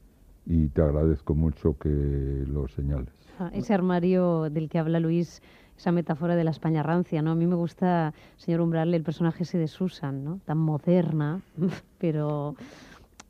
y 0.45 0.67
te 0.67 0.81
agradezco 0.81 1.35
mucho 1.35 1.77
que 1.77 2.43
lo 2.47 2.67
señales. 2.67 3.13
Ah, 3.39 3.49
ese 3.53 3.73
armario 3.73 4.49
del 4.49 4.67
que 4.67 4.79
habla 4.79 4.99
Luis, 4.99 5.41
esa 5.77 5.91
metáfora 5.91 6.35
de 6.35 6.43
la 6.43 6.51
España 6.51 6.83
rancia, 6.83 7.21
¿no? 7.21 7.31
A 7.31 7.35
mí 7.35 7.47
me 7.47 7.55
gusta, 7.55 8.13
señor 8.37 8.61
Umbrarle, 8.61 8.97
el 8.97 9.03
personaje 9.03 9.43
ese 9.43 9.57
de 9.57 9.67
Susan, 9.67 10.23
¿no? 10.23 10.39
Tan 10.45 10.57
moderna, 10.57 11.41
pero 11.99 12.55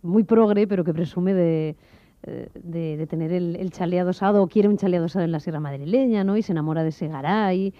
muy 0.01 0.24
progre, 0.24 0.68
pero 0.68 0.84
que 0.84 0.94
presume 0.94 1.34
de 1.34 1.75
de, 2.24 3.08
tener 3.08 3.32
el, 3.32 3.56
el 3.56 3.72
chale 3.72 4.00
adosado 4.00 4.44
o 4.44 4.48
quiere 4.48 4.68
un 4.68 4.78
chale 4.78 4.98
adosado 4.98 5.25
en 5.25 5.32
la 5.32 5.40
Sierra 5.40 5.60
Madrileña, 5.60 6.24
¿no? 6.24 6.38
Y 6.38 6.44
se 6.44 6.51
enamora 6.51 6.84
de 6.84 6.90
ese 6.90 7.08
garay, 7.08 7.74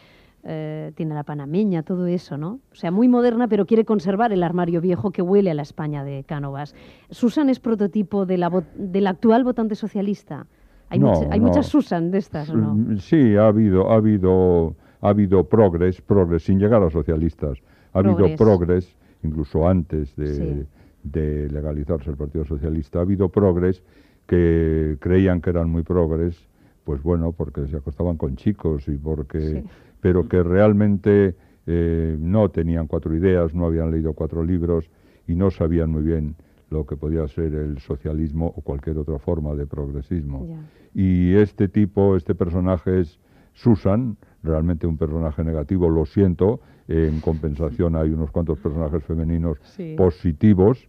eh, 0.44 0.92
tiene 0.96 1.14
la 1.14 1.24
panameña, 1.24 1.84
todo 1.84 2.08
eso, 2.08 2.36
¿no? 2.36 2.60
O 2.72 2.76
sea, 2.76 2.90
muy 2.90 3.08
moderna, 3.08 3.48
pero 3.48 3.68
quiere 3.68 3.86
conservar 3.86 4.34
el 4.34 4.42
armario 4.42 4.82
viejo 4.82 5.12
que 5.12 5.22
huele 5.22 5.52
a 5.52 5.54
la 5.54 5.62
España 5.62 6.04
de 6.04 6.24
Cánovas. 6.24 6.74
¿Susan 7.12 7.50
es 7.50 7.60
prototipo 7.60 8.26
de 8.26 8.40
la, 8.40 8.50
del 8.76 9.06
actual 9.06 9.44
votante 9.44 9.76
socialista? 9.76 10.48
¿Hay, 10.90 11.00
hay 11.30 11.40
muchas 11.40 11.68
Susan 11.68 12.10
de 12.10 12.18
estas 12.18 12.50
o 12.50 12.58
no? 12.58 12.74
Mm, 12.74 12.98
sí, 12.98 13.36
ha 13.36 13.48
habido, 13.48 13.92
ha 13.92 13.98
habido, 13.98 14.76
ha 15.02 15.10
habido 15.10 15.44
progres, 15.44 16.02
progres, 16.02 16.44
sin 16.44 16.58
llegar 16.58 16.82
a 16.82 16.90
socialistas. 16.90 17.60
Ha 17.94 18.00
habido 18.00 18.36
progres, 18.36 18.96
incluso 19.22 19.68
antes 19.68 20.16
de, 20.16 20.66
de 21.04 21.50
legalizarse 21.50 22.10
el 22.10 22.18
Partido 22.18 22.46
Socialista, 22.46 22.98
ha 22.98 23.04
habido 23.04 23.30
progres 23.30 23.84
que 24.32 24.96
creían 25.02 25.42
que 25.42 25.50
eran 25.50 25.70
muy 25.70 25.84
progres, 25.84 26.48
pues 26.86 27.04
bueno, 27.04 27.34
porque 27.34 27.68
se 27.68 27.76
acostaban 27.76 28.16
con 28.16 28.38
chicos 28.38 28.88
y 28.88 28.96
porque, 28.96 29.66
pero 30.00 30.30
que 30.30 30.42
realmente 30.42 31.36
eh, 31.68 32.16
no 32.18 32.48
tenían 32.48 32.88
cuatro 32.88 33.14
ideas, 33.14 33.54
no 33.54 33.66
habían 33.66 33.92
leído 33.92 34.14
cuatro 34.14 34.42
libros 34.46 34.90
y 35.28 35.36
no 35.36 35.52
sabían 35.52 35.92
muy 35.92 36.04
bien 36.04 36.36
lo 36.70 36.86
que 36.86 36.96
podía 36.96 37.28
ser 37.28 37.54
el 37.54 37.80
socialismo 37.80 38.54
o 38.56 38.62
cualquier 38.62 39.00
otra 39.00 39.20
forma 39.20 39.54
de 39.54 39.68
progresismo. 39.68 40.48
Y 40.96 41.34
este 41.34 41.68
tipo, 41.68 42.16
este 42.16 42.34
personaje 42.34 43.02
es 43.02 43.20
Susan, 43.52 44.16
realmente 44.44 44.88
un 44.88 44.96
personaje 44.96 45.44
negativo, 45.44 45.90
lo 45.90 46.06
siento, 46.06 46.62
en 46.88 47.20
compensación 47.20 47.96
hay 47.98 48.12
unos 48.12 48.32
cuantos 48.32 48.60
personajes 48.60 49.04
femeninos 49.04 49.58
positivos, 49.98 50.88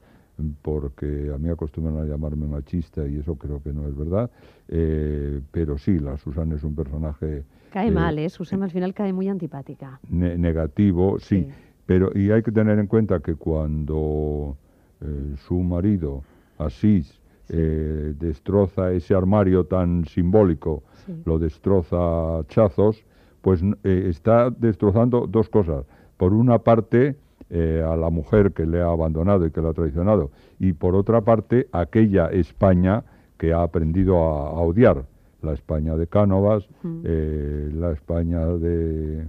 porque 0.62 1.30
a 1.34 1.38
mí 1.38 1.48
acostumbran 1.48 1.98
a 1.98 2.04
llamarme 2.04 2.46
machista 2.46 3.06
y 3.06 3.18
eso 3.18 3.34
creo 3.36 3.62
que 3.62 3.72
no 3.72 3.86
es 3.86 3.96
verdad, 3.96 4.30
eh, 4.68 5.40
pero 5.50 5.78
sí, 5.78 5.98
la 5.98 6.16
Susan 6.16 6.52
es 6.52 6.64
un 6.64 6.74
personaje... 6.74 7.44
Cae 7.70 7.88
eh, 7.88 7.90
mal, 7.90 8.18
¿eh? 8.18 8.28
Susan 8.28 8.62
al 8.62 8.70
final 8.70 8.94
cae 8.94 9.12
muy 9.12 9.28
antipática. 9.28 10.00
negativo, 10.08 11.18
sí, 11.18 11.46
pero 11.86 12.10
y 12.14 12.30
hay 12.30 12.42
que 12.42 12.52
tener 12.52 12.78
en 12.78 12.86
cuenta 12.86 13.20
que 13.20 13.34
cuando 13.34 14.56
eh, 15.00 15.34
su 15.46 15.58
marido, 15.60 16.22
Asís, 16.58 17.18
destroza 17.48 18.92
ese 18.92 19.14
armario 19.14 19.64
tan 19.64 20.06
simbólico, 20.06 20.82
lo 21.26 21.38
destroza 21.38 22.38
a 22.38 22.44
chazos, 22.48 23.04
pues 23.42 23.62
está 23.84 24.48
destrozando 24.48 25.26
dos 25.26 25.50
cosas. 25.50 25.84
Por 26.16 26.32
una 26.32 26.60
parte, 26.60 27.14
eh, 27.54 27.84
a 27.86 27.96
la 27.96 28.08
mujer 28.08 28.52
que 28.52 28.64
le 28.64 28.80
ha 28.80 28.86
abandonado 28.86 29.44
y 29.44 29.50
que 29.50 29.60
le 29.60 29.68
ha 29.68 29.72
traicionado, 29.74 30.30
y 30.58 30.72
por 30.72 30.94
otra 30.96 31.20
parte 31.20 31.68
aquella 31.70 32.28
España 32.28 33.04
que 33.36 33.52
ha 33.52 33.62
aprendido 33.62 34.16
a, 34.16 34.52
odiar, 34.52 35.04
la 35.42 35.52
España 35.52 35.94
de 35.96 36.06
Cánovas, 36.06 36.66
eh, 37.04 37.70
la 37.74 37.92
España 37.92 38.46
de, 38.46 39.26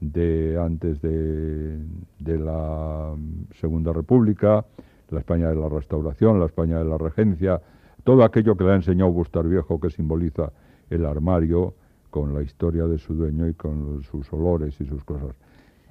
de 0.00 0.58
antes 0.58 1.02
de, 1.02 1.76
de, 2.20 2.38
la 2.38 3.14
Segunda 3.60 3.92
República, 3.92 4.64
la 5.10 5.18
España 5.18 5.50
de 5.50 5.56
la 5.56 5.68
Restauración, 5.68 6.40
la 6.40 6.46
España 6.46 6.78
de 6.78 6.86
la 6.86 6.96
Regencia, 6.96 7.60
todo 8.02 8.24
aquello 8.24 8.56
que 8.56 8.64
le 8.64 8.70
ha 8.70 8.76
enseñado 8.76 9.10
Gustavo 9.10 9.50
Viejo 9.50 9.78
que 9.78 9.90
simboliza 9.90 10.52
el 10.88 11.04
armario 11.04 11.74
con 12.08 12.32
la 12.34 12.40
historia 12.40 12.86
de 12.86 12.96
su 12.96 13.12
dueño 13.12 13.46
y 13.46 13.52
con 13.52 14.02
sus 14.04 14.32
olores 14.32 14.80
y 14.80 14.86
sus 14.86 15.04
cosas. 15.04 15.34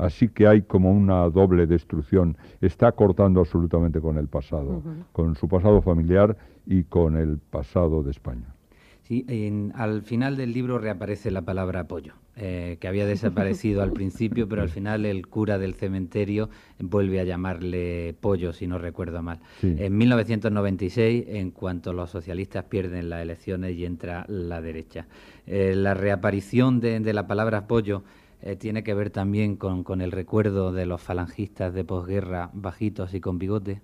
Así 0.01 0.29
que 0.29 0.47
hay 0.47 0.63
como 0.63 0.91
una 0.91 1.29
doble 1.29 1.67
destrucción. 1.67 2.35
Está 2.59 2.91
cortando 2.91 3.39
absolutamente 3.39 4.01
con 4.01 4.17
el 4.17 4.27
pasado, 4.27 4.81
con 5.11 5.35
su 5.35 5.47
pasado 5.47 5.79
familiar 5.83 6.35
y 6.65 6.85
con 6.85 7.15
el 7.15 7.37
pasado 7.37 8.01
de 8.01 8.09
España. 8.09 8.55
Sí, 9.03 9.25
al 9.75 10.01
final 10.01 10.37
del 10.37 10.53
libro 10.53 10.79
reaparece 10.79 11.29
la 11.29 11.43
palabra 11.43 11.81
apoyo, 11.81 12.13
eh, 12.35 12.77
que 12.79 12.87
había 12.87 13.05
desaparecido 13.05 13.83
al 13.83 13.91
principio, 13.91 14.47
pero 14.47 14.63
al 14.63 14.69
final 14.69 15.05
el 15.05 15.27
cura 15.27 15.59
del 15.59 15.75
cementerio 15.75 16.49
vuelve 16.79 17.19
a 17.19 17.23
llamarle 17.23 18.15
pollo, 18.21 18.53
si 18.53 18.65
no 18.65 18.79
recuerdo 18.79 19.21
mal. 19.21 19.39
En 19.61 19.97
1996, 19.97 21.25
en 21.27 21.51
cuanto 21.51 21.93
los 21.93 22.09
socialistas 22.09 22.63
pierden 22.63 23.09
las 23.09 23.21
elecciones 23.21 23.75
y 23.75 23.85
entra 23.85 24.25
la 24.27 24.61
derecha. 24.61 25.05
Eh, 25.45 25.75
la 25.75 25.93
reaparición 25.93 26.79
de, 26.79 27.13
la 27.13 27.27
palabra 27.27 27.67
pollo 27.67 28.03
eh, 28.41 28.55
tiene 28.55 28.83
que 28.83 28.93
ver 28.93 29.09
también 29.09 29.55
con, 29.55 30.01
el 30.01 30.11
recuerdo 30.11 30.71
de 30.71 30.85
los 30.85 31.01
falangistas 31.01 31.73
de 31.73 31.83
posguerra 31.83 32.49
bajitos 32.53 33.13
y 33.13 33.21
con 33.21 33.37
bigote? 33.37 33.81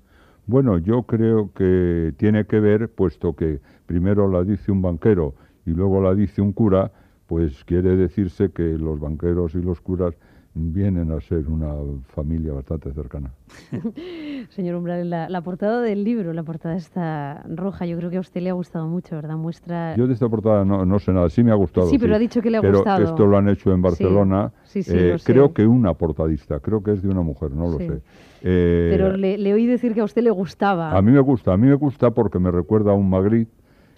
Bueno, 0.47 0.77
yo 0.77 1.03
creo 1.03 1.51
que 1.53 2.13
tiene 2.17 2.45
que 2.45 2.59
ver, 2.59 2.89
puesto 2.89 3.35
que 3.35 3.59
primero 3.85 4.29
la 4.29 4.43
dice 4.43 4.71
un 4.71 4.81
banquero 4.81 5.35
y 5.65 5.71
luego 5.71 6.01
la 6.01 6.15
dice 6.15 6.41
un 6.41 6.53
cura, 6.53 6.91
pues 7.27 7.63
quiere 7.65 7.95
decirse 7.95 8.51
que 8.51 8.63
los 8.63 8.99
banqueros 8.99 9.53
y 9.55 9.61
los 9.61 9.81
curas 9.81 10.15
vienen 10.57 11.11
a 11.11 11.21
ser 11.21 11.47
una 11.47 11.73
familia 12.07 12.53
bastante 12.53 12.91
cercana. 12.91 13.31
Señor 14.49 14.75
Umbral, 14.75 15.09
la, 15.09 15.41
portada 15.41 15.81
del 15.81 16.03
libro, 16.03 16.33
la 16.33 16.43
portada 16.43 16.75
está 16.75 17.43
roja, 17.47 17.85
yo 17.85 17.97
creo 17.97 18.09
que 18.09 18.17
a 18.17 18.19
usted 18.19 18.41
le 18.41 18.49
ha 18.49 18.53
gustado 18.53 18.87
mucho, 18.87 19.15
¿verdad? 19.15 19.37
Muestra... 19.37 19.95
Yo 19.95 20.07
de 20.07 20.13
esta 20.13 20.27
portada 20.27 20.65
no, 20.65 20.99
sé 20.99 21.13
nada, 21.13 21.29
sí 21.29 21.43
me 21.43 21.51
ha 21.51 21.55
gustado. 21.55 21.87
Sí, 21.89 21.97
pero 21.97 22.15
ha 22.15 22.19
dicho 22.19 22.41
que 22.41 22.49
le 22.49 22.57
ha 22.57 22.61
pero 22.61 22.79
gustado. 22.79 23.03
esto 23.03 23.25
lo 23.25 23.37
han 23.37 23.49
hecho 23.49 23.71
en 23.71 23.81
Barcelona. 23.81 24.51
Sí, 24.63 24.83
sí, 24.83 24.93
eh, 24.93 25.17
creo 25.23 25.53
que 25.53 25.65
una 25.65 25.93
portadista, 25.93 26.59
creo 26.59 26.81
que 26.81 26.93
es 26.93 27.01
de 27.01 27.09
una 27.09 27.21
mujer, 27.21 27.51
no 27.51 27.69
lo 27.69 27.77
sé. 27.77 28.01
Eh, 28.41 28.89
pero 28.91 29.17
le, 29.17 29.37
le, 29.37 29.53
oí 29.53 29.65
decir 29.65 29.93
que 29.93 30.01
a 30.01 30.03
usted 30.03 30.21
le 30.21 30.31
gustaba. 30.31 30.95
A 30.95 31.01
mí 31.01 31.11
me 31.11 31.19
gusta, 31.21 31.53
a 31.53 31.57
mí 31.57 31.67
me 31.67 31.75
gusta 31.75 32.11
porque 32.11 32.39
me 32.39 32.51
recuerda 32.51 32.91
a 32.91 32.93
un 32.93 33.09
Magritte 33.09 33.51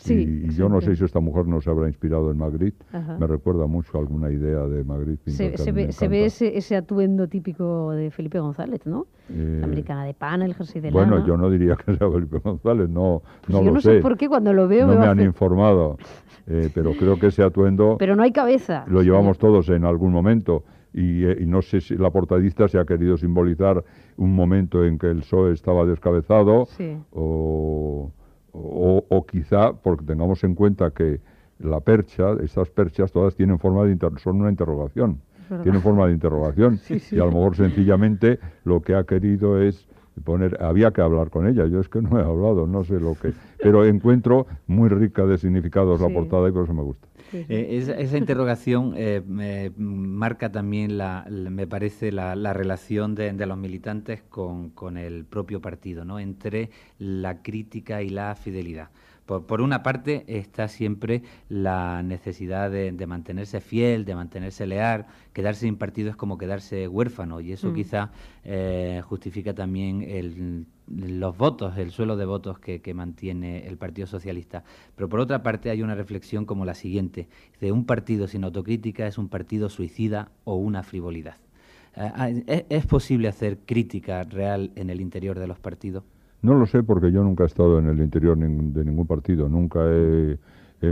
y, 0.08 0.50
yo 0.53 0.70
no 0.70 0.82
sé 0.82 0.96
si 0.96 1.03
esta 1.03 1.20
mujer 1.20 1.46
no 1.48 1.62
se 1.62 1.70
habrá 1.70 1.88
inspirado 1.88 2.32
en 2.32 2.38
Magritte. 2.38 2.86
Me 3.20 3.27
recuerda 3.27 3.68
mucho 3.68 3.98
alguna 3.98 4.32
idea 4.32 4.65
de 4.65 4.84
Magritte. 4.84 5.32
Se, 5.32 5.72
ve, 6.08 6.25
ese, 6.25 6.75
atuendo 6.75 7.27
típico 7.27 7.91
de 7.91 8.12
Felipe 8.12 8.39
González, 8.39 8.86
¿no? 8.86 9.08
Eh, 9.29 9.58
la 9.60 9.65
americana 9.65 10.06
de 10.06 10.13
pana, 10.13 10.46
el 10.46 10.56
jersey 10.56 10.82
de 10.82 10.91
Bueno, 10.91 11.25
yo 11.25 11.38
no 11.38 11.50
diría 11.50 11.75
que 11.75 11.96
sea 11.96 12.10
Felipe 12.10 12.39
González, 12.39 12.89
no, 12.89 13.22
pues 13.41 13.58
no 13.58 13.63
yo 13.63 13.72
no 13.72 13.82
sé. 13.82 14.00
por 14.00 14.18
qué 14.18 14.27
cuando 14.27 14.53
lo 14.53 14.68
veo... 14.68 14.88
No 14.88 15.00
me, 15.00 15.06
han 15.06 15.20
informado, 15.20 15.98
eh, 16.48 16.70
pero 16.74 16.94
creo 16.94 17.20
que 17.20 17.27
ese 17.27 17.44
atuendo... 17.44 17.98
Pero 18.00 18.15
no 18.15 18.24
hay 18.24 18.32
cabeza. 18.32 18.86
Lo 18.88 19.03
llevamos 19.03 19.38
todos 19.38 19.70
en 19.70 19.86
algún 19.86 20.12
momento. 20.12 20.63
Y, 20.94 21.25
eh, 21.25 21.38
y, 21.41 21.46
no 21.46 21.62
sé 21.62 21.82
si 21.82 21.96
la 21.96 22.10
portadista 22.10 22.68
se 22.68 22.79
ha 22.79 22.86
querido 22.86 23.15
simbolizar 23.18 23.84
un 24.18 24.34
momento 24.34 24.84
en 24.84 24.98
que 24.98 25.08
el 25.08 25.20
PSOE 25.20 25.53
estaba 25.53 25.86
descabezado 25.86 26.68
o, 27.12 28.12
o, 28.53 29.25
quizá 29.27 29.74
porque 29.74 30.06
tengamos 30.06 30.44
en 30.44 30.56
cuenta 30.56 30.91
que 30.91 31.22
la 31.60 31.79
percha, 31.82 32.34
estas 32.44 32.70
perchas 32.70 33.12
todas 33.12 33.36
tienen 33.36 33.60
forma 33.60 33.84
de 33.84 33.98
son 34.18 34.41
una 34.41 34.50
interrogación, 34.50 35.22
tienen 35.63 35.82
forma 35.82 36.08
de 36.08 36.13
interrogación. 36.13 36.79
Y 37.12 37.15
a 37.15 37.25
lo 37.25 37.32
mejor 37.32 37.56
sencillamente 37.56 38.39
lo 38.63 38.82
que 38.82 38.96
ha 38.96 39.03
querido 39.03 39.62
es 39.62 39.88
poner, 40.24 40.62
había 40.62 40.91
que 40.91 41.01
hablar 41.01 41.29
con 41.29 41.48
ella, 41.48 41.65
yo 41.65 41.79
es 41.79 41.89
que 41.89 42.01
no 42.01 42.20
he 42.20 42.24
hablado, 42.24 42.68
no 42.68 42.84
sé 42.84 43.00
lo 43.00 43.15
que, 43.15 43.34
pero 43.62 43.86
encuentro 43.86 44.48
muy 44.68 44.89
rica 44.89 45.25
de 45.25 45.38
significados 45.38 46.01
la 46.01 46.10
portada 46.10 46.50
y 46.50 46.51
por 46.51 46.63
eso 46.63 46.74
me 46.74 46.84
gusta. 46.84 47.08
Eh, 47.33 47.83
esa, 47.98 48.17
interrogación 48.17 48.93
eh, 48.95 49.21
me 49.25 49.71
marca 49.77 50.51
también, 50.51 50.98
la, 50.98 51.25
me 51.29 51.67
parece, 51.67 52.12
la, 52.12 52.53
relación 52.53 53.15
de, 53.15 53.33
los 53.45 53.57
militantes 53.57 54.21
con, 54.29 54.69
con, 54.71 54.98
el 54.98 55.25
propio 55.25 55.62
partido, 55.62 56.05
¿no? 56.05 56.19
entre 56.19 56.69
la 56.98 57.41
crítica 57.41 58.01
y 58.01 58.09
la 58.09 58.36
fidelidad. 58.36 58.89
Por, 59.29 59.62
una 59.62 59.83
parte 59.83 60.24
está 60.27 60.67
siempre 60.67 61.21
la 61.50 62.01
necesidad 62.01 62.71
de, 62.71 62.91
mantenerse 63.05 63.62
fiel, 63.62 64.03
de 64.03 64.15
mantenerse 64.15 64.65
leal. 64.65 65.05
Quedarse 65.33 65.62
sin 65.62 65.75
partido 65.75 66.09
es 66.09 66.15
como 66.15 66.39
quedarse 66.39 66.88
huérfano 66.88 67.39
y 67.39 67.51
eso 67.51 67.69
mm. 67.69 67.75
quizá 67.75 68.12
eh, 68.43 69.03
justifica 69.05 69.53
también 69.53 70.01
los 70.89 71.38
votos, 71.38 71.77
el 71.77 71.91
suelo 71.91 72.17
de 72.17 72.25
votos 72.25 72.60
que, 72.60 72.93
mantiene 72.93 73.67
el 73.67 73.77
Partido 73.77 74.08
Socialista. 74.08 74.63
Pero 74.96 75.10
por 75.10 75.19
otra 75.19 75.43
parte 75.43 75.69
hay 75.69 75.81
una 75.81 75.96
reflexión 75.96 76.46
como 76.46 76.65
la 76.65 76.74
siguiente. 76.74 77.27
De 77.62 77.72
un 77.72 77.86
partido 77.86 78.27
sin 78.27 78.43
autocrítica 78.43 79.08
es 79.08 79.17
un 79.17 79.29
partido 79.29 79.69
suicida 79.69 80.29
o 80.43 80.55
una 80.55 80.84
frivolidad. 80.84 81.38
Eh, 81.96 82.12
ah, 82.15 82.29
¿Es 82.69 82.86
posible 82.86 83.27
hacer 83.27 83.60
crítica 83.65 84.24
real 84.24 84.72
en 84.75 84.89
el 84.89 85.01
interior 85.01 85.38
de 85.38 85.48
los 85.48 85.60
partidos? 85.60 86.03
No 86.41 86.53
lo 86.53 86.65
sé 86.65 86.84
porque 86.84 87.12
yo 87.12 87.24
nunca 87.24 87.43
he 87.43 87.48
estado 87.48 87.79
en 87.79 87.88
el 87.88 88.00
interior 88.00 88.38
de 88.38 88.86
ningún 88.86 89.05
partido, 89.05 89.50
nunca 89.50 89.81
he, 89.86 90.38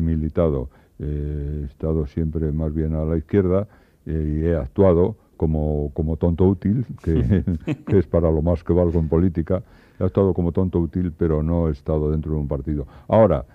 militado. 0.01 0.69
he 0.99 1.63
estado 1.65 2.05
siempre 2.05 2.51
más 2.51 2.73
bien 2.73 2.93
a 2.95 3.05
la 3.05 3.17
izquierda 3.17 3.67
eh, 4.05 4.39
y 4.41 4.45
he 4.45 4.57
actuado 4.57 5.15
como, 5.37 5.91
como 5.93 6.17
tonto 6.17 6.45
útil, 6.45 6.85
que, 7.01 7.43
es 7.97 8.07
para 8.07 8.29
lo 8.29 8.41
más 8.41 8.63
que 8.63 8.73
valgo 8.73 8.99
en 8.99 9.07
política. 9.07 9.63
He 9.99 10.03
actuado 10.03 10.33
como 10.33 10.51
tonto 10.51 10.79
útil, 10.79 11.11
pero 11.17 11.41
no 11.41 11.69
he 11.69 11.71
estado 11.71 12.11
dentro 12.11 12.33
de 12.33 12.37
un 12.37 12.47
partido. 12.47 12.87
Ahora, 13.07 13.45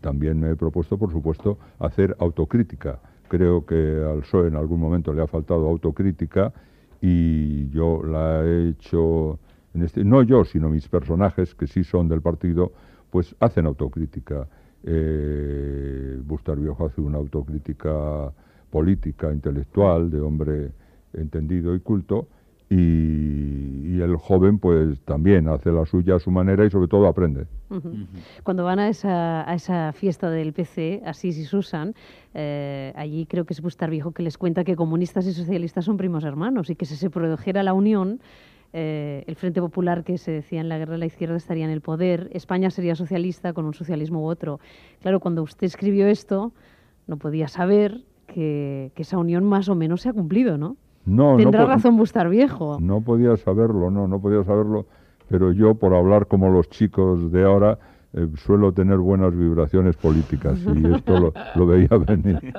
también 0.00 0.38
me 0.38 0.50
he 0.50 0.56
propuesto, 0.56 0.96
por 0.96 1.10
supuesto, 1.12 1.58
hacer 1.78 2.16
autocrítica. 2.20 3.00
Creo 3.28 3.66
que 3.66 3.74
al 3.74 4.20
PSOE 4.20 4.48
en 4.48 4.56
algún 4.56 4.80
momento 4.80 5.12
le 5.12 5.22
ha 5.22 5.26
faltado 5.26 5.68
autocrítica 5.68 6.52
y 7.00 7.68
yo 7.70 8.02
la 8.02 8.44
he 8.44 8.70
hecho 8.70 9.38
este, 9.74 10.04
no 10.04 10.22
yo, 10.22 10.44
sino 10.44 10.68
mis 10.70 10.88
personajes, 10.88 11.54
que 11.54 11.66
sí 11.66 11.84
son 11.84 12.08
del 12.08 12.22
partido, 12.22 12.72
pues 13.10 13.34
hacen 13.40 13.66
autocrítica. 13.66 14.48
Eh, 14.84 16.20
Bustar 16.24 16.58
Viejo 16.58 16.86
hace 16.86 17.00
una 17.00 17.18
autocrítica 17.18 18.32
política, 18.70 19.32
intelectual, 19.32 20.10
de 20.10 20.20
hombre 20.20 20.72
entendido 21.12 21.74
y 21.74 21.80
culto, 21.80 22.28
y, 22.70 22.76
el 24.00 24.16
joven 24.16 24.58
pues 24.58 25.00
también 25.02 25.48
hace 25.48 25.70
la 25.70 25.86
suya 25.86 26.16
a 26.16 26.18
su 26.18 26.30
manera 26.30 26.64
y 26.64 26.70
sobre 26.70 26.88
todo 26.88 27.06
aprende. 27.06 27.46
Cuando 28.42 28.64
van 28.64 28.78
a 28.78 28.88
esa, 28.88 29.48
a 29.48 29.54
esa 29.54 29.92
fiesta 29.92 30.30
del 30.30 30.52
PC, 30.52 31.02
Asís 31.04 31.38
y 31.38 31.44
Susan, 31.44 31.94
eh, 32.34 32.92
allí 32.96 33.26
creo 33.26 33.44
que 33.44 33.54
es 33.54 33.60
Bustar 33.60 33.90
Viejo 33.90 34.12
que 34.12 34.22
les 34.22 34.38
cuenta 34.38 34.64
que 34.64 34.76
comunistas 34.76 35.26
y 35.26 35.32
socialistas 35.32 35.84
son 35.84 35.96
primos 35.96 36.24
hermanos 36.24 36.70
y 36.70 36.76
que 36.76 36.86
si 36.86 36.96
se 36.96 37.10
produjera 37.10 37.62
la 37.62 37.72
unión 37.72 38.20
eh, 38.74 39.24
el 39.26 39.36
Frente 39.36 39.60
Popular 39.60 40.04
que 40.04 40.18
se 40.18 40.30
decía 40.30 40.60
en 40.60 40.68
la 40.68 40.76
guerra 40.76 40.92
de 40.92 40.98
la 40.98 41.06
izquierda 41.06 41.36
estaría 41.36 41.64
en 41.64 41.70
el 41.70 41.80
poder, 41.80 42.28
España 42.32 42.70
sería 42.70 42.94
socialista 42.94 43.52
con 43.52 43.64
un 43.64 43.74
socialismo 43.74 44.20
u 44.20 44.26
otro. 44.26 44.60
Claro, 45.00 45.20
cuando 45.20 45.42
usted 45.42 45.66
escribió 45.66 46.06
esto, 46.06 46.52
no 47.06 47.16
podía 47.16 47.48
saber 47.48 48.02
que, 48.26 48.92
esa 48.96 49.16
unión 49.16 49.44
más 49.44 49.68
o 49.68 49.74
menos 49.74 50.02
se 50.02 50.10
ha 50.10 50.12
cumplido, 50.12 50.58
¿no? 50.58 50.76
No, 51.08 51.36
Tendrá 51.36 51.64
razón 51.64 51.96
Bustar 51.96 52.28
Viejo. 52.28 52.78
No 52.80 53.00
podía 53.00 53.36
saberlo, 53.38 53.90
no, 53.90 54.06
no 54.06 54.20
podía 54.20 54.44
saberlo, 54.44 54.86
pero 55.28 55.52
yo 55.52 55.74
por 55.74 55.94
hablar 55.94 56.26
como 56.26 56.50
los 56.50 56.68
chicos 56.68 57.32
de 57.32 57.44
ahora, 57.44 57.78
eh, 58.12 58.26
suelo 58.36 58.72
tener 58.72 58.98
buenas 58.98 59.34
vibraciones 59.34 59.96
políticas 59.96 60.58
y 60.74 60.94
esto 60.94 61.32
lo, 61.54 61.66
veía 61.66 61.88
venir. 62.06 62.54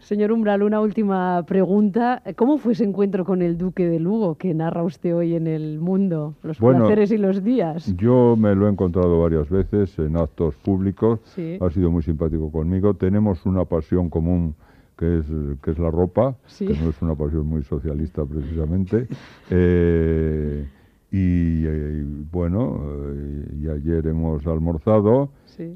Señor 0.00 0.32
Umbral, 0.32 0.62
una 0.62 0.80
última 0.80 1.42
pregunta. 1.46 2.22
¿Cómo 2.36 2.58
fue 2.58 2.72
ese 2.72 2.84
encuentro 2.84 3.24
con 3.24 3.40
el 3.40 3.56
Duque 3.56 3.86
de 3.86 4.00
Lugo 4.00 4.34
que 4.36 4.52
narra 4.52 4.82
usted 4.82 5.16
hoy 5.16 5.34
en 5.34 5.46
El 5.46 5.78
Mundo? 5.78 6.34
Los 6.42 6.58
placeres 6.58 7.10
y 7.10 7.16
los 7.16 7.42
días. 7.42 7.94
Yo 7.96 8.36
me 8.38 8.54
lo 8.54 8.66
he 8.66 8.70
encontrado 8.70 9.20
varias 9.20 9.48
veces 9.48 9.98
en 9.98 10.18
actos 10.18 10.54
públicos. 10.56 11.20
Ha 11.60 11.70
sido 11.70 11.90
muy 11.90 12.02
simpático 12.02 12.50
conmigo. 12.50 12.92
Tenemos 12.94 13.46
una 13.46 13.64
pasión 13.64 14.10
común 14.10 14.54
que 14.96 15.18
es, 15.18 15.26
que 15.62 15.70
es 15.70 15.78
la 15.78 15.90
ropa, 15.90 16.36
que 16.58 16.74
no 16.74 16.90
es 16.90 17.02
una 17.02 17.14
pasión 17.14 17.46
muy 17.46 17.62
socialista 17.62 18.24
precisamente. 18.24 19.08
Eh, 19.48 20.66
y, 21.12 21.64
eh, 21.64 22.04
bueno, 22.32 22.82
eh, 22.84 23.58
y 23.60 23.68
ayer 23.68 24.08
hemos 24.08 24.44
almorzado 24.46 25.30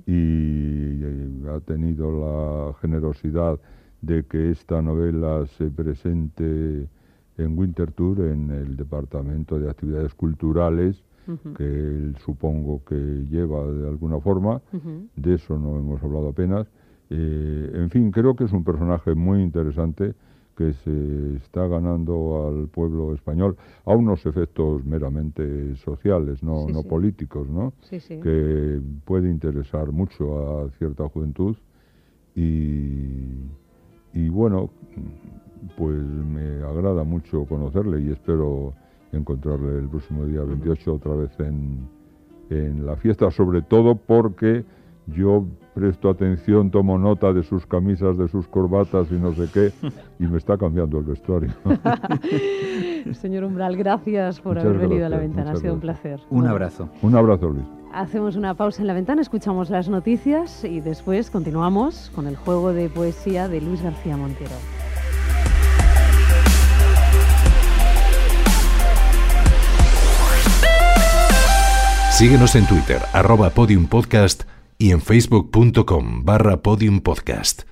y, 0.06 1.04
ha 1.48 1.60
tenido 1.60 2.10
la 2.10 2.74
generosidad 2.80 3.58
de 4.02 4.24
que 4.24 4.50
esta 4.50 4.82
novela 4.82 5.46
se 5.56 5.70
presente 5.70 6.88
en 7.38 7.58
Winterthur, 7.58 8.20
en 8.22 8.50
el 8.50 8.76
Departamento 8.76 9.58
de 9.58 9.70
Actividades 9.70 10.14
Culturales, 10.14 11.02
que 11.56 11.64
él 11.64 12.16
supongo 12.24 12.82
que 12.84 12.96
lleva 13.30 13.64
de 13.66 13.88
alguna 13.88 14.20
forma. 14.20 14.60
De 15.14 15.34
eso 15.34 15.56
no 15.58 15.78
hemos 15.78 16.02
hablado 16.02 16.30
apenas. 16.30 16.66
Eh, 17.10 17.70
en 17.74 17.90
fin, 17.90 18.10
creo 18.10 18.36
que 18.36 18.44
es 18.44 18.52
un 18.52 18.62
personaje 18.62 19.14
muy 19.14 19.42
interesante 19.42 20.14
que 20.56 20.72
se 20.74 21.36
está 21.36 21.66
ganando 21.66 22.46
al 22.46 22.68
pueblo 22.68 23.14
español 23.14 23.56
a 23.86 23.94
unos 23.94 24.26
efectos 24.26 24.84
meramente 24.84 25.74
sociales, 25.76 26.42
no, 26.42 26.68
no 26.68 26.82
políticos, 26.82 27.48
¿no? 27.48 27.72
que 28.20 28.80
puede 29.04 29.30
interesar 29.30 29.90
mucho 29.90 30.60
a 30.60 30.70
cierta 30.72 31.08
juventud 31.08 31.56
y, 32.36 33.48
y 34.12 34.28
bueno, 34.28 34.70
pues 35.76 35.96
me 35.96 36.62
agrada 36.62 37.04
mucho 37.04 37.44
conocerle 37.46 38.02
y 38.02 38.10
espero 38.10 38.74
encontrarle 39.12 39.78
el 39.78 39.88
próximo 39.88 40.26
día 40.26 40.42
28 40.42 40.94
otra 40.94 41.14
vez 41.14 41.30
en, 41.40 41.88
en 42.50 42.86
la 42.86 42.96
fiesta, 42.96 43.30
sobre 43.30 43.62
todo 43.62 43.94
porque 43.94 44.64
yo 45.12 45.46
presto 45.74 46.10
atención, 46.10 46.70
tomo 46.70 46.98
nota 46.98 47.32
de 47.32 47.42
sus 47.42 47.66
camisas, 47.66 48.18
de 48.18 48.28
sus 48.28 48.46
corbatas 48.48 49.10
y 49.10 49.14
no 49.14 49.32
sé 49.32 49.46
qué, 49.52 49.72
y 50.18 50.26
me 50.26 50.38
está 50.38 50.58
cambiando 50.58 50.98
el 50.98 51.04
vestuario. 51.04 51.50
Señor 53.12 53.44
Umbral, 53.44 53.76
gracias 53.76 54.40
por 54.40 54.58
haber 54.58 54.78
venido 54.78 55.06
a 55.06 55.08
la 55.08 55.18
ventana, 55.18 55.52
ha 55.52 55.56
sido 55.56 55.74
un 55.74 55.80
placer. 55.80 56.20
Un 56.30 56.46
abrazo. 56.46 56.88
Un 57.02 57.14
abrazo, 57.14 57.48
Luis. 57.50 57.64
Hacemos 57.92 58.36
una 58.36 58.54
pausa 58.54 58.82
en 58.82 58.86
la 58.86 58.94
ventana, 58.94 59.20
escuchamos 59.20 59.68
las 59.70 59.88
noticias 59.88 60.64
y 60.64 60.80
después 60.80 61.30
continuamos 61.30 62.10
con 62.14 62.26
el 62.26 62.36
juego 62.36 62.72
de 62.72 62.88
poesía 62.88 63.48
de 63.48 63.60
Luis 63.60 63.82
García 63.82 64.16
Montero. 64.16 64.54
Síguenos 72.12 72.54
en 72.54 72.66
Twitter, 72.66 73.00
arroba 73.14 73.48
podiumpodcast 73.48 74.42
y 74.80 74.90
en 74.90 75.00
facebook.com 75.00 76.24
barra 76.24 76.62
podiumpodcast. 76.62 77.69